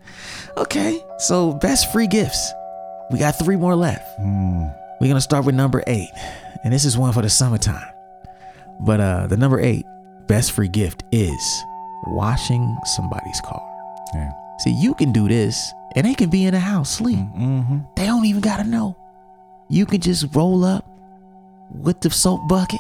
Okay, 0.56 1.04
so 1.18 1.52
best 1.54 1.92
free 1.92 2.06
gifts. 2.06 2.52
We 3.10 3.18
got 3.18 3.32
three 3.38 3.56
more 3.56 3.74
left. 3.74 4.06
Mm. 4.20 4.74
We're 5.00 5.08
gonna 5.08 5.20
start 5.20 5.44
with 5.44 5.54
number 5.54 5.82
eight, 5.86 6.10
and 6.64 6.72
this 6.72 6.84
is 6.84 6.96
one 6.96 7.12
for 7.12 7.22
the 7.22 7.28
summertime. 7.28 7.92
But 8.80 9.00
uh, 9.00 9.26
the 9.26 9.36
number 9.36 9.60
eight 9.60 9.84
best 10.28 10.52
free 10.52 10.68
gift 10.68 11.02
is 11.12 11.62
washing 12.06 12.78
somebody's 12.96 13.40
car. 13.44 13.62
Yeah. 14.14 14.30
See, 14.60 14.70
you 14.80 14.94
can 14.94 15.12
do 15.12 15.28
this, 15.28 15.72
and 15.96 16.06
they 16.06 16.14
can 16.14 16.30
be 16.30 16.44
in 16.44 16.54
the 16.54 16.60
house 16.60 16.90
sleep. 16.90 17.18
Mm-hmm. 17.18 17.78
They 17.96 18.06
don't 18.06 18.24
even 18.24 18.40
gotta 18.40 18.64
know. 18.64 18.96
You 19.72 19.87
can 19.87 20.02
just 20.02 20.26
roll 20.35 20.66
up 20.66 20.85
with 21.70 22.02
the 22.02 22.11
soap 22.11 22.46
bucket, 22.46 22.78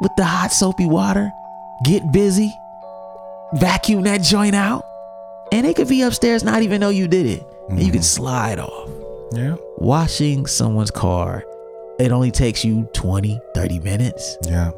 with 0.00 0.12
the 0.16 0.24
hot 0.24 0.52
soapy 0.52 0.86
water, 0.86 1.32
get 1.84 2.12
busy, 2.12 2.54
vacuum 3.54 4.02
that 4.02 4.22
joint 4.22 4.54
out, 4.54 4.84
and 5.50 5.66
it 5.66 5.74
could 5.74 5.88
be 5.88 6.02
upstairs 6.02 6.44
not 6.44 6.62
even 6.62 6.80
know 6.80 6.90
you 6.90 7.08
did 7.08 7.26
it. 7.26 7.44
And 7.68 7.80
you 7.80 7.86
can 7.86 7.94
mm-hmm. 7.94 8.02
slide 8.02 8.60
off. 8.60 8.88
Yeah. 9.32 9.56
Washing 9.78 10.46
someone's 10.46 10.92
car, 10.92 11.44
it 11.98 12.12
only 12.12 12.30
takes 12.30 12.64
you 12.64 12.88
20, 12.92 13.40
30 13.56 13.80
minutes. 13.80 14.36
Yeah. 14.44 14.70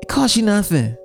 It 0.00 0.08
costs 0.08 0.38
you 0.38 0.42
nothing. 0.42 0.96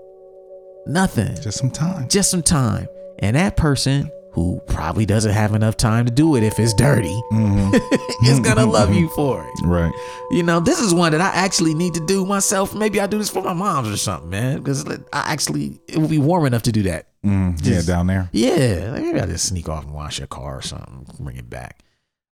Nothing. 0.86 1.36
Just 1.42 1.58
some 1.58 1.72
time. 1.72 2.08
Just 2.08 2.32
some 2.32 2.42
time. 2.42 2.88
And 3.20 3.36
that 3.36 3.58
person 3.58 4.10
who 4.34 4.60
probably 4.68 5.06
doesn't 5.06 5.32
have 5.32 5.54
enough 5.54 5.78
time 5.78 6.06
to 6.06 6.12
do 6.12 6.36
it 6.36 6.44
if 6.44 6.60
it's 6.60 6.74
dirty 6.74 7.22
Mm-hmm. 7.32 8.26
is 8.26 8.40
gonna 8.40 8.66
love 8.66 8.94
you 8.94 9.08
for 9.10 9.44
it. 9.46 9.66
right. 9.66 9.94
You 10.32 10.44
know, 10.44 10.60
this 10.60 10.80
is 10.80 10.94
one 10.94 11.12
that 11.12 11.22
I 11.22 11.30
actually 11.30 11.74
need 11.74 11.94
to 11.96 12.06
do 12.06 12.26
myself. 12.26 12.74
Maybe 12.74 13.00
I 13.00 13.08
do 13.08 13.18
this 13.18 13.30
for 13.30 13.44
my 13.44 13.54
moms 13.54 13.88
or 13.90 13.98
something, 13.98 14.30
man. 14.30 14.58
Because 14.58 14.86
I 14.88 15.32
actually, 15.32 15.80
it 15.88 15.98
will 15.98 16.08
be 16.08 16.18
warm 16.18 16.46
enough 16.46 16.64
to 16.64 16.72
do 16.72 16.84
that. 16.84 17.08
Mm, 17.24 17.60
yeah, 17.64 17.82
down 17.82 18.08
there. 18.08 18.30
Yeah, 18.32 18.90
like 18.92 19.04
maybe 19.04 19.20
I 19.22 19.26
just 19.26 19.46
sneak 19.48 19.70
off 19.70 19.84
and 19.86 19.94
wash 19.94 20.18
your 20.20 20.28
car 20.28 20.58
or 20.58 20.62
something, 20.62 21.06
bring 21.20 21.38
it 21.38 21.50
back. 21.50 21.84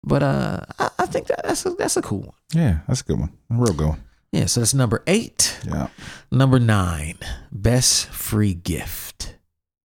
But 0.03 0.23
uh, 0.23 0.61
I, 0.79 0.89
I 0.99 1.05
think 1.05 1.27
that, 1.27 1.41
that's 1.43 1.65
a, 1.65 1.69
that's 1.71 1.95
a 1.97 2.01
cool 2.01 2.21
one. 2.21 2.35
Yeah, 2.53 2.79
that's 2.87 3.01
a 3.01 3.03
good 3.05 3.19
one. 3.19 3.31
A 3.51 3.53
real 3.55 3.73
good 3.73 3.87
one. 3.89 4.03
Yeah, 4.31 4.45
so 4.47 4.61
that's 4.61 4.73
number 4.73 5.03
eight. 5.07 5.59
Yeah. 5.67 5.87
Number 6.31 6.59
nine, 6.59 7.17
best 7.51 8.07
free 8.07 8.53
gift. 8.53 9.35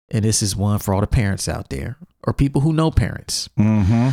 And 0.09 0.23
this 0.23 0.41
is 0.41 0.55
one 0.55 0.79
for 0.79 0.93
all 0.93 1.01
the 1.01 1.07
parents 1.07 1.47
out 1.47 1.69
there 1.69 1.97
or 2.23 2.33
people 2.33 2.61
who 2.61 2.73
know 2.73 2.91
parents. 2.91 3.49
Mm-hmm. 3.57 4.09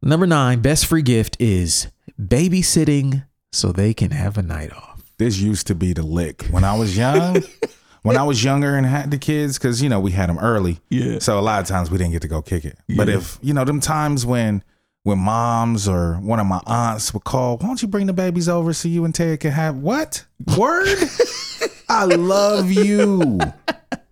Number 0.00 0.26
nine, 0.26 0.60
best 0.60 0.86
free 0.86 1.02
gift 1.02 1.36
is 1.40 1.88
babysitting 2.20 3.24
so 3.52 3.72
they 3.72 3.94
can 3.94 4.10
have 4.10 4.38
a 4.38 4.42
night 4.42 4.72
off. 4.72 5.12
This 5.18 5.38
used 5.38 5.66
to 5.66 5.74
be 5.74 5.92
the 5.92 6.04
lick 6.04 6.44
when 6.50 6.64
I 6.64 6.78
was 6.78 6.96
young. 6.96 7.42
when 8.02 8.16
I 8.16 8.22
was 8.22 8.42
younger 8.42 8.76
and 8.76 8.86
had 8.86 9.10
the 9.10 9.18
kids, 9.18 9.58
because 9.58 9.82
you 9.82 9.88
know 9.88 10.00
we 10.00 10.12
had 10.12 10.28
them 10.28 10.38
early. 10.38 10.78
Yeah. 10.88 11.18
So 11.18 11.38
a 11.38 11.42
lot 11.42 11.60
of 11.60 11.66
times 11.66 11.90
we 11.90 11.98
didn't 11.98 12.12
get 12.12 12.22
to 12.22 12.28
go 12.28 12.40
kick 12.40 12.64
it. 12.64 12.78
But 12.96 13.08
if 13.08 13.38
you 13.42 13.52
know 13.52 13.64
them 13.64 13.80
times 13.80 14.24
when 14.24 14.62
when 15.02 15.18
moms 15.18 15.88
or 15.88 16.14
one 16.14 16.38
of 16.38 16.46
my 16.46 16.60
aunts 16.66 17.12
would 17.12 17.24
call, 17.24 17.56
why 17.58 17.66
don't 17.66 17.82
you 17.82 17.88
bring 17.88 18.06
the 18.06 18.12
babies 18.12 18.48
over 18.48 18.72
so 18.72 18.88
you 18.88 19.04
and 19.04 19.14
Ted 19.14 19.40
can 19.40 19.50
have 19.50 19.76
what 19.76 20.24
word? 20.56 20.96
I 21.88 22.04
love 22.04 22.70
you. 22.70 23.40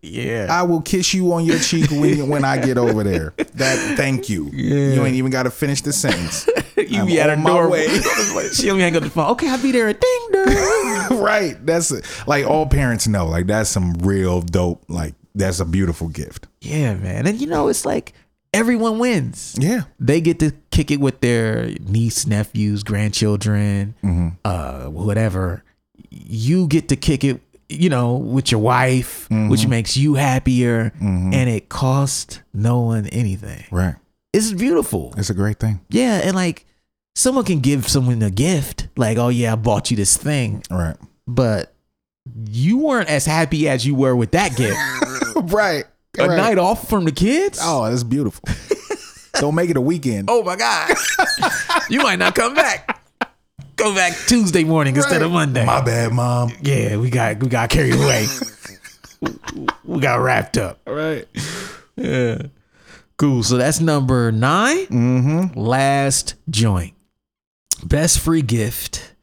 Yeah. 0.07 0.47
I 0.51 0.63
will 0.63 0.81
kiss 0.81 1.13
you 1.15 1.33
on 1.33 1.45
your 1.45 1.59
cheek 1.59 1.91
when 1.91 2.29
when 2.29 2.45
I 2.45 2.59
get 2.65 2.79
over 2.79 3.03
there. 3.05 3.35
That 3.55 3.97
thank 3.97 4.29
you. 4.29 4.51
You 4.53 5.05
ain't 5.05 5.17
even 5.17 5.31
got 5.31 5.45
to 5.45 5.51
finish 5.51 5.81
the 5.83 5.93
sentence. 5.93 6.49
you 6.77 7.01
I'm 7.01 7.07
be 7.07 7.21
at 7.21 7.29
her 7.31 7.37
on 7.37 7.43
my 7.43 7.51
door. 7.51 7.77
she 8.53 8.71
only 8.71 8.83
hang 8.83 8.97
up 8.97 9.03
the 9.03 9.11
phone. 9.11 9.31
Okay, 9.33 9.49
I'll 9.49 9.61
be 9.63 9.73
there 9.73 9.89
at 9.89 10.01
ding 10.01 10.29
dong. 10.33 11.21
right. 11.23 11.57
That's 11.65 12.27
like 12.27 12.47
all 12.47 12.67
parents 12.67 13.07
know. 13.09 13.27
Like 13.27 13.47
that's 13.47 13.69
some 13.71 13.95
real 13.95 14.41
dope. 14.43 14.85
Like 14.89 15.15
that's 15.35 15.61
a 15.61 15.65
beautiful 15.65 16.09
gift. 16.09 16.47
yeah, 16.61 16.95
man. 16.95 17.27
And 17.27 17.41
you 17.41 17.47
know, 17.47 17.69
it's 17.69 17.85
like 17.85 18.13
everyone 18.55 18.99
wins. 18.99 19.55
Yeah. 19.59 19.83
They 20.01 20.21
get 20.21 20.39
to 20.41 20.53
kick 20.71 20.91
it 20.91 21.01
with 21.01 21.21
their 21.21 21.67
niece, 21.81 22.27
nephews, 22.27 22.83
grandchildren, 22.83 23.95
Mm-hmm. 24.05 24.29
uh, 24.45 24.89
whatever. 24.91 25.63
You 26.11 26.67
get 26.69 26.89
to 26.91 26.97
kick 26.97 27.25
it, 27.25 27.41
you 27.69 27.89
know, 27.89 28.17
with 28.17 28.51
your 28.53 28.61
wife, 28.61 29.29
Mm-hmm. 29.29 29.49
which 29.49 29.67
makes 29.67 29.97
you 29.97 30.15
happier, 30.15 30.93
and 31.01 31.35
it 31.51 31.69
costs 31.69 32.41
no 32.55 32.81
one 32.83 33.07
anything. 33.09 33.65
Right. 33.71 33.97
It's 34.33 34.53
beautiful. 34.53 35.15
It's 35.17 35.31
a 35.31 35.35
great 35.35 35.59
thing. 35.59 35.81
Yeah, 35.89 36.21
and 36.23 36.35
like 36.37 36.65
someone 37.15 37.45
can 37.45 37.61
give 37.61 37.89
someone 37.89 38.23
a 38.23 38.31
gift, 38.31 38.89
like, 38.97 39.19
oh 39.19 39.29
yeah, 39.29 39.53
I 39.53 39.57
bought 39.57 39.91
you 39.91 39.97
this 39.97 40.17
thing, 40.17 40.63
Right. 40.71 40.97
but 41.27 41.73
you 42.49 42.79
weren't 42.79 43.09
as 43.09 43.25
happy 43.27 43.69
as 43.69 43.87
you 43.87 43.95
were 43.95 44.15
with 44.15 44.33
that 44.33 44.57
gift. 44.57 44.79
right. 45.53 45.85
a 46.19 46.27
night 46.29 46.59
off 46.59 46.89
from 46.89 47.05
the 47.05 47.13
kids? 47.13 47.59
Oh, 47.63 47.89
that's 47.89 48.03
beautiful. 48.05 48.43
Don't 49.41 49.55
make 49.55 49.69
it 49.71 49.77
a 49.77 49.81
weekend. 49.81 50.29
Oh 50.31 50.43
my 50.43 50.57
God. 50.57 50.95
you 51.91 52.01
might 52.01 52.19
not 52.19 52.35
come 52.35 52.55
back. 52.55 52.96
Go 53.77 53.95
back 53.95 54.15
Tuesday 54.27 54.65
morning 54.65 54.97
instead 54.97 55.23
of 55.23 55.31
Monday. 55.31 55.65
My 55.65 55.83
bad, 55.83 56.13
mom. 56.13 56.51
yeah, 56.63 56.97
we 56.97 57.11
got 57.11 57.39
we 57.41 57.49
got 57.49 57.69
carried 57.69 57.95
away. 57.95 58.27
we 59.85 60.01
got 60.01 60.17
wrapped 60.21 60.57
up. 60.57 60.81
Right. 60.87 61.27
Yeah. 61.97 62.43
Cool. 63.19 63.43
So 63.43 63.57
that's 63.57 63.81
number 63.81 64.31
9 64.33 64.87
Mm-hmm. 64.87 65.59
Last 65.59 66.35
joint. 66.51 66.95
Best 67.85 68.19
free 68.21 68.43
gift. 68.43 69.15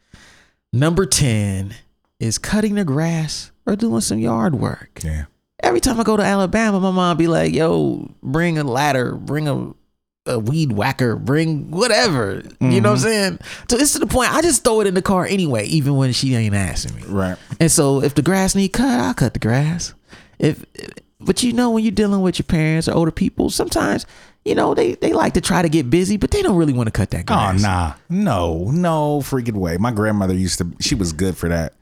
Number 0.72 1.06
10 1.06 1.76
is 2.20 2.38
cutting 2.38 2.76
the 2.76 2.84
grass 2.86 3.52
or 3.66 3.76
doing 3.76 4.02
some 4.02 4.20
yard 4.20 4.56
work. 4.56 5.02
Yeah. 5.04 5.26
Every 5.62 5.80
time 5.80 6.00
I 6.00 6.04
go 6.04 6.18
to 6.18 6.24
Alabama, 6.24 6.80
my 6.80 6.92
mom 6.92 7.18
be 7.18 7.28
like, 7.28 7.54
yo, 7.54 8.12
bring 8.22 8.58
a 8.58 8.64
ladder, 8.64 9.16
bring 9.16 9.48
a, 9.48 9.74
a 10.26 10.40
weed 10.40 10.72
whacker, 10.72 11.16
bring 11.16 11.70
whatever. 11.70 12.44
You 12.62 12.82
know 12.82 12.92
what 12.92 13.00
I'm 13.00 13.04
mm-hmm. 13.04 13.04
saying? 13.04 13.40
So 13.70 13.78
it's 13.78 13.94
to 13.94 14.00
the 14.00 14.08
point 14.08 14.34
I 14.34 14.42
just 14.42 14.64
throw 14.64 14.82
it 14.82 14.88
in 14.88 14.94
the 14.94 15.02
car 15.02 15.26
anyway, 15.26 15.66
even 15.66 15.96
when 15.96 16.14
she 16.14 16.34
ain't 16.36 16.56
asking 16.56 16.96
me. 16.96 17.04
Right. 17.08 17.38
And 17.60 17.72
so 17.72 18.02
if 18.02 18.16
the 18.16 18.22
grass 18.22 18.56
need 18.56 18.70
cut, 18.70 19.00
I'll 19.00 19.14
cut 19.14 19.34
the 19.34 19.40
grass. 19.40 19.94
If 20.40 20.66
but 21.20 21.44
you 21.44 21.54
know 21.54 21.72
when 21.72 21.84
you're 21.84 21.92
dealing 21.92 22.22
with 22.22 22.40
your 22.40 22.46
parents 22.46 22.88
or 22.88 22.94
older 22.94 23.12
people, 23.12 23.50
sometimes, 23.50 24.06
you 24.44 24.56
know, 24.56 24.74
they, 24.74 24.96
they 24.96 25.14
like 25.14 25.34
to 25.34 25.42
try 25.42 25.62
to 25.62 25.70
get 25.70 25.90
busy, 25.90 26.18
but 26.18 26.32
they 26.32 26.42
don't 26.42 26.58
really 26.58 26.74
want 26.74 26.88
to 26.88 26.92
cut 26.92 27.12
that 27.12 27.26
grass. 27.26 27.40
Oh 27.40 27.52
grass. 27.52 27.62
nah. 27.62 27.94
No, 28.10 28.72
no 28.72 29.20
freaking 29.20 29.58
way. 29.58 29.78
My 29.78 29.92
grandmother 29.92 30.34
used 30.34 30.58
to 30.60 30.72
she 30.80 30.96
was 30.96 31.14
good 31.14 31.38
for 31.38 31.50
that. 31.50 31.74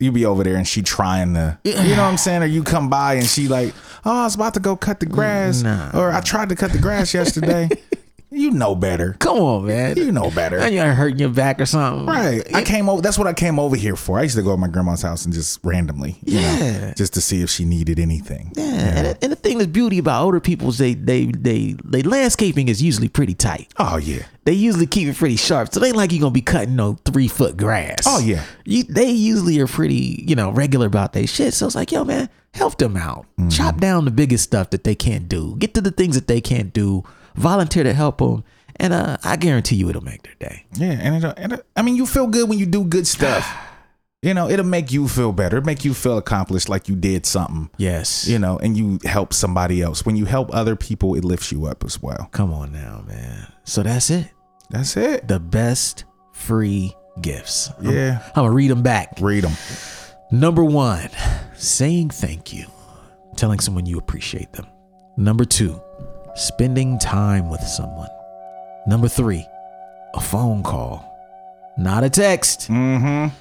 You 0.00 0.10
be 0.10 0.24
over 0.26 0.42
there 0.42 0.56
and 0.56 0.66
she 0.66 0.82
trying 0.82 1.34
to 1.34 1.58
you 1.64 1.74
know 1.74 2.02
what 2.02 2.10
I'm 2.10 2.16
saying? 2.18 2.42
Or 2.42 2.46
you 2.46 2.62
come 2.64 2.88
by 2.90 3.14
and 3.14 3.26
she 3.26 3.48
like, 3.48 3.72
Oh, 4.04 4.20
I 4.20 4.24
was 4.24 4.34
about 4.34 4.54
to 4.54 4.60
go 4.60 4.76
cut 4.76 4.98
the 5.00 5.06
grass. 5.06 5.62
Nah. 5.62 5.90
Or 5.94 6.10
I 6.10 6.20
tried 6.20 6.48
to 6.48 6.56
cut 6.56 6.72
the 6.72 6.78
grass 6.78 7.14
yesterday. 7.14 7.68
you 8.30 8.50
know 8.52 8.74
better. 8.74 9.16
Come 9.18 9.38
on, 9.38 9.66
man. 9.66 9.96
You 9.96 10.12
know 10.12 10.30
better. 10.30 10.58
And 10.58 10.74
you're 10.74 10.92
hurting 10.92 11.18
your 11.18 11.30
back 11.30 11.60
or 11.60 11.66
something. 11.66 12.06
Right. 12.06 12.42
I 12.54 12.62
came 12.62 12.88
over. 12.88 13.02
That's 13.02 13.18
what 13.18 13.26
I 13.26 13.32
came 13.32 13.58
over 13.58 13.74
here 13.76 13.96
for. 13.96 14.18
I 14.18 14.22
used 14.22 14.36
to 14.36 14.42
go 14.42 14.52
to 14.52 14.56
my 14.56 14.68
grandma's 14.68 15.02
house 15.02 15.24
and 15.24 15.34
just 15.34 15.58
randomly, 15.64 16.16
you 16.24 16.38
Yeah. 16.38 16.80
know, 16.88 16.92
just 16.96 17.14
to 17.14 17.20
see 17.20 17.42
if 17.42 17.50
she 17.50 17.64
needed 17.64 17.98
anything. 17.98 18.52
Yeah, 18.56 18.64
And, 18.64 19.18
and 19.22 19.32
the 19.32 19.36
thing 19.36 19.58
that's 19.58 19.70
beauty 19.70 19.98
about 19.98 20.22
older 20.24 20.40
people 20.40 20.68
is 20.68 20.78
they 20.78 20.94
they 20.94 21.26
they 21.26 21.74
they 21.84 22.02
landscaping 22.02 22.68
is 22.68 22.82
usually 22.82 23.08
pretty 23.08 23.34
tight. 23.34 23.72
Oh 23.78 23.96
yeah. 23.96 24.22
They 24.44 24.52
usually 24.54 24.86
keep 24.86 25.06
it 25.08 25.16
pretty 25.16 25.36
sharp, 25.36 25.72
so 25.72 25.80
they 25.80 25.92
like 25.92 26.12
you 26.12 26.18
gonna 26.20 26.30
be 26.30 26.40
cutting 26.40 26.74
no 26.76 26.98
three 27.04 27.28
foot 27.28 27.56
grass. 27.56 28.04
Oh, 28.06 28.18
yeah. 28.20 28.42
you, 28.64 28.84
they 28.84 29.10
usually 29.10 29.60
are 29.60 29.66
pretty 29.66 30.24
you 30.26 30.34
know 30.34 30.50
regular 30.50 30.86
about 30.86 31.12
their 31.12 31.26
shit. 31.26 31.52
So 31.54 31.66
it's 31.66 31.74
like, 31.74 31.92
yo, 31.92 32.04
man, 32.04 32.28
help 32.54 32.78
them 32.78 32.96
out. 32.96 33.26
Mm-hmm. 33.38 33.50
Chop 33.50 33.78
down 33.78 34.06
the 34.06 34.10
biggest 34.10 34.44
stuff 34.44 34.70
that 34.70 34.82
they 34.84 34.94
can't 34.94 35.28
do. 35.28 35.56
Get 35.58 35.74
to 35.74 35.80
the 35.80 35.90
things 35.90 36.14
that 36.14 36.26
they 36.26 36.40
can't 36.40 36.72
do. 36.72 37.04
Volunteer 37.34 37.84
to 37.84 37.92
help 37.94 38.18
them, 38.18 38.44
and 38.76 38.92
uh, 38.92 39.16
I 39.24 39.36
guarantee 39.36 39.76
you 39.76 39.88
it'll 39.90 40.02
make 40.04 40.22
their 40.22 40.34
day. 40.38 40.64
Yeah, 40.74 40.92
and, 40.92 41.24
it, 41.24 41.34
and 41.36 41.52
it, 41.54 41.66
I 41.76 41.82
mean, 41.82 41.96
you 41.96 42.06
feel 42.06 42.26
good 42.26 42.48
when 42.48 42.58
you 42.58 42.66
do 42.66 42.84
good 42.84 43.06
stuff. 43.06 43.46
you 44.22 44.34
know, 44.34 44.48
it'll 44.50 44.66
make 44.66 44.92
you 44.92 45.08
feel 45.08 45.32
better. 45.32 45.58
It'll 45.58 45.66
make 45.66 45.84
you 45.84 45.94
feel 45.94 46.18
accomplished 46.18 46.68
like 46.68 46.88
you 46.88 46.96
did 46.96 47.24
something. 47.26 47.70
Yes. 47.78 48.26
You 48.28 48.38
know, 48.38 48.58
and 48.58 48.76
you 48.76 48.98
help 49.04 49.32
somebody 49.32 49.80
else. 49.82 50.04
When 50.04 50.16
you 50.16 50.24
help 50.26 50.54
other 50.54 50.76
people, 50.76 51.14
it 51.14 51.24
lifts 51.24 51.50
you 51.52 51.66
up 51.66 51.84
as 51.84 52.02
well. 52.02 52.28
Come 52.32 52.52
on 52.52 52.72
now, 52.72 53.02
man. 53.06 53.46
So 53.64 53.82
that's 53.82 54.10
it. 54.10 54.26
That's 54.70 54.96
it. 54.96 55.26
The 55.28 55.40
best 55.40 56.04
free 56.32 56.94
gifts. 57.22 57.70
I'm- 57.80 57.90
Yeah. 57.94 58.22
I'm 58.36 58.44
gonna 58.44 58.50
read 58.52 58.70
them 58.70 58.82
back. 58.82 59.16
Read 59.20 59.44
them. 59.44 59.52
Number 60.32 60.62
one, 60.64 61.08
saying 61.56 62.10
thank 62.10 62.52
you, 62.52 62.66
telling 63.36 63.58
someone 63.58 63.84
you 63.86 63.98
appreciate 63.98 64.52
them. 64.52 64.66
Number 65.16 65.44
two, 65.44 65.80
spending 66.34 66.98
time 66.98 67.48
with 67.50 67.60
someone. 67.62 68.08
Number 68.86 69.08
three, 69.08 69.46
a 70.14 70.20
phone 70.20 70.62
call, 70.62 71.04
not 71.76 72.04
a 72.04 72.10
text. 72.10 72.68
Mm-hmm. 72.70 73.34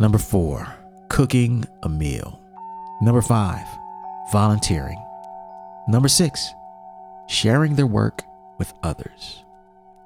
Number 0.00 0.18
four, 0.18 0.66
cooking 1.08 1.64
a 1.82 1.88
meal. 1.88 2.40
Number 3.00 3.22
five, 3.22 3.66
volunteering. 4.32 5.02
Number 5.88 6.08
six, 6.08 6.52
sharing 7.28 7.74
their 7.74 7.86
work 7.86 8.22
with 8.58 8.72
others. 8.82 9.44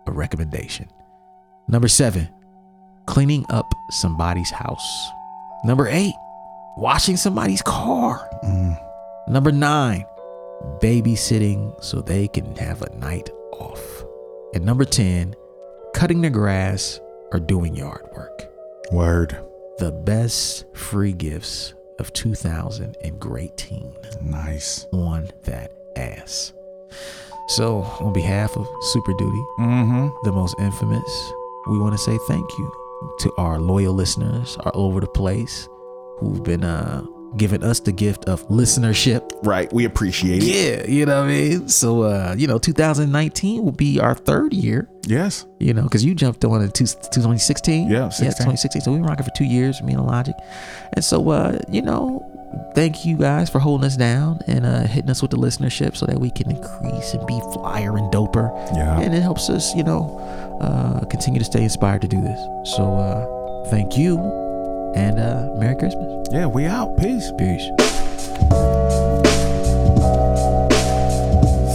A 0.06 0.12
recommendation. 0.12 0.88
Number 1.68 1.88
seven, 1.88 2.28
cleaning 3.06 3.46
up 3.50 3.72
somebody's 3.90 4.50
house. 4.50 5.08
Number 5.64 5.88
eight, 5.88 6.14
washing 6.76 7.16
somebody's 7.16 7.62
car. 7.62 8.28
Number 9.28 9.52
nine, 9.52 10.04
babysitting 10.80 11.82
so 11.82 12.00
they 12.00 12.28
can 12.28 12.54
have 12.56 12.82
a 12.82 12.94
night 12.98 13.30
off. 13.52 14.04
And 14.54 14.64
number 14.64 14.84
10, 14.84 15.34
cutting 15.94 16.20
the 16.20 16.30
grass 16.30 17.00
or 17.32 17.40
doing 17.40 17.74
yard 17.74 18.02
work 18.14 18.48
Word. 18.92 19.36
the 19.78 19.90
best 19.92 20.64
free 20.74 21.12
gifts 21.12 21.74
of 21.98 22.12
2018 22.12 23.94
Nice. 24.22 24.86
on 24.92 25.28
that 25.44 25.72
ass. 25.96 26.52
So, 27.48 27.82
on 28.00 28.12
behalf 28.12 28.56
of 28.56 28.66
Super 28.92 29.12
Duty, 29.14 29.44
Mm-hmm. 29.58 30.08
the 30.24 30.32
most 30.32 30.54
infamous, 30.58 31.32
we 31.68 31.78
want 31.78 31.92
to 31.92 31.98
say 31.98 32.16
thank 32.28 32.48
you 32.58 32.72
to 33.20 33.32
our 33.36 33.58
loyal 33.58 33.94
listeners 33.94 34.56
all 34.58 34.84
over 34.86 35.00
the 35.00 35.06
place 35.08 35.68
who've 36.18 36.42
been 36.42 36.62
uh 36.64 37.02
giving 37.36 37.62
us 37.62 37.80
the 37.80 37.92
gift 37.92 38.26
of 38.26 38.46
listenership. 38.48 39.30
Right. 39.42 39.72
We 39.72 39.84
appreciate 39.84 40.42
it. 40.42 40.46
Yeah, 40.46 40.90
you 40.90 41.06
know 41.06 41.20
what 41.20 41.30
I 41.30 41.32
mean? 41.32 41.68
So 41.68 42.02
uh, 42.02 42.34
you 42.36 42.46
know, 42.46 42.58
2019 42.58 43.64
will 43.64 43.72
be 43.72 44.00
our 44.00 44.14
third 44.14 44.52
year. 44.52 44.88
Yes. 45.06 45.46
You 45.58 45.74
know, 45.74 45.82
because 45.82 46.04
you 46.04 46.14
jumped 46.14 46.44
on 46.44 46.62
in 46.62 46.70
two, 46.70 46.86
2016. 46.86 47.90
Yeah, 47.90 48.04
Yeah, 48.04 48.08
2016. 48.08 48.82
So 48.82 48.92
we 48.92 49.00
were 49.00 49.06
rocking 49.06 49.24
for 49.24 49.32
two 49.36 49.44
years, 49.44 49.82
me 49.82 49.94
and 49.94 50.06
Logic. 50.06 50.34
And 50.92 51.04
so, 51.04 51.30
uh, 51.30 51.58
you 51.68 51.82
know, 51.82 52.28
thank 52.74 53.04
you 53.04 53.16
guys 53.16 53.50
for 53.50 53.58
holding 53.58 53.86
us 53.86 53.96
down 53.96 54.40
and 54.46 54.64
uh, 54.64 54.82
hitting 54.82 55.10
us 55.10 55.22
with 55.22 55.30
the 55.32 55.36
listenership 55.36 55.96
so 55.96 56.06
that 56.06 56.18
we 56.18 56.30
can 56.30 56.50
increase 56.50 57.14
and 57.14 57.26
be 57.26 57.40
flyer 57.52 57.96
and 57.96 58.12
doper. 58.12 58.50
Yeah. 58.74 59.00
And 59.00 59.14
it 59.14 59.22
helps 59.22 59.50
us, 59.50 59.74
you 59.74 59.82
know, 59.82 60.18
uh, 60.60 61.04
continue 61.06 61.40
to 61.40 61.44
stay 61.46 61.62
inspired 61.64 62.02
to 62.02 62.08
do 62.08 62.20
this. 62.20 62.40
So 62.76 62.94
uh, 62.94 63.70
thank 63.70 63.98
you 63.98 64.41
and 64.94 65.18
uh, 65.18 65.48
Merry 65.56 65.76
Christmas. 65.76 66.28
Yeah. 66.30 66.46
We 66.46 66.66
out. 66.66 66.96
Peace. 66.98 67.30
Peace. 67.38 67.68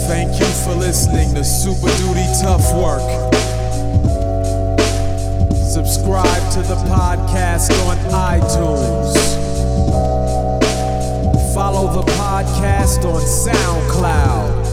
Thank 0.07 0.39
you 0.39 0.47
for 0.63 0.73
listening 0.73 1.33
to 1.35 1.43
Super 1.43 1.91
Duty 1.97 2.25
Tough 2.41 2.73
Work. 2.73 3.03
Subscribe 5.73 6.51
to 6.53 6.61
the 6.61 6.75
podcast 6.87 7.71
on 7.87 7.97
iTunes. 8.09 9.13
Follow 11.53 12.01
the 12.01 12.11
podcast 12.13 13.03
on 13.05 13.21
SoundCloud. 13.21 14.65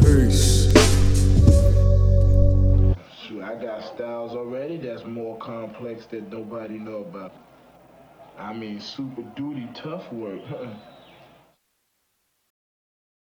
Peace. 0.00 0.51
Complex 5.82 6.06
that 6.06 6.28
nobody 6.30 6.78
know 6.78 6.98
about. 6.98 7.32
I 8.38 8.52
mean, 8.52 8.80
super 8.80 9.22
duty 9.22 9.68
tough 9.74 10.12
work. 10.12 10.42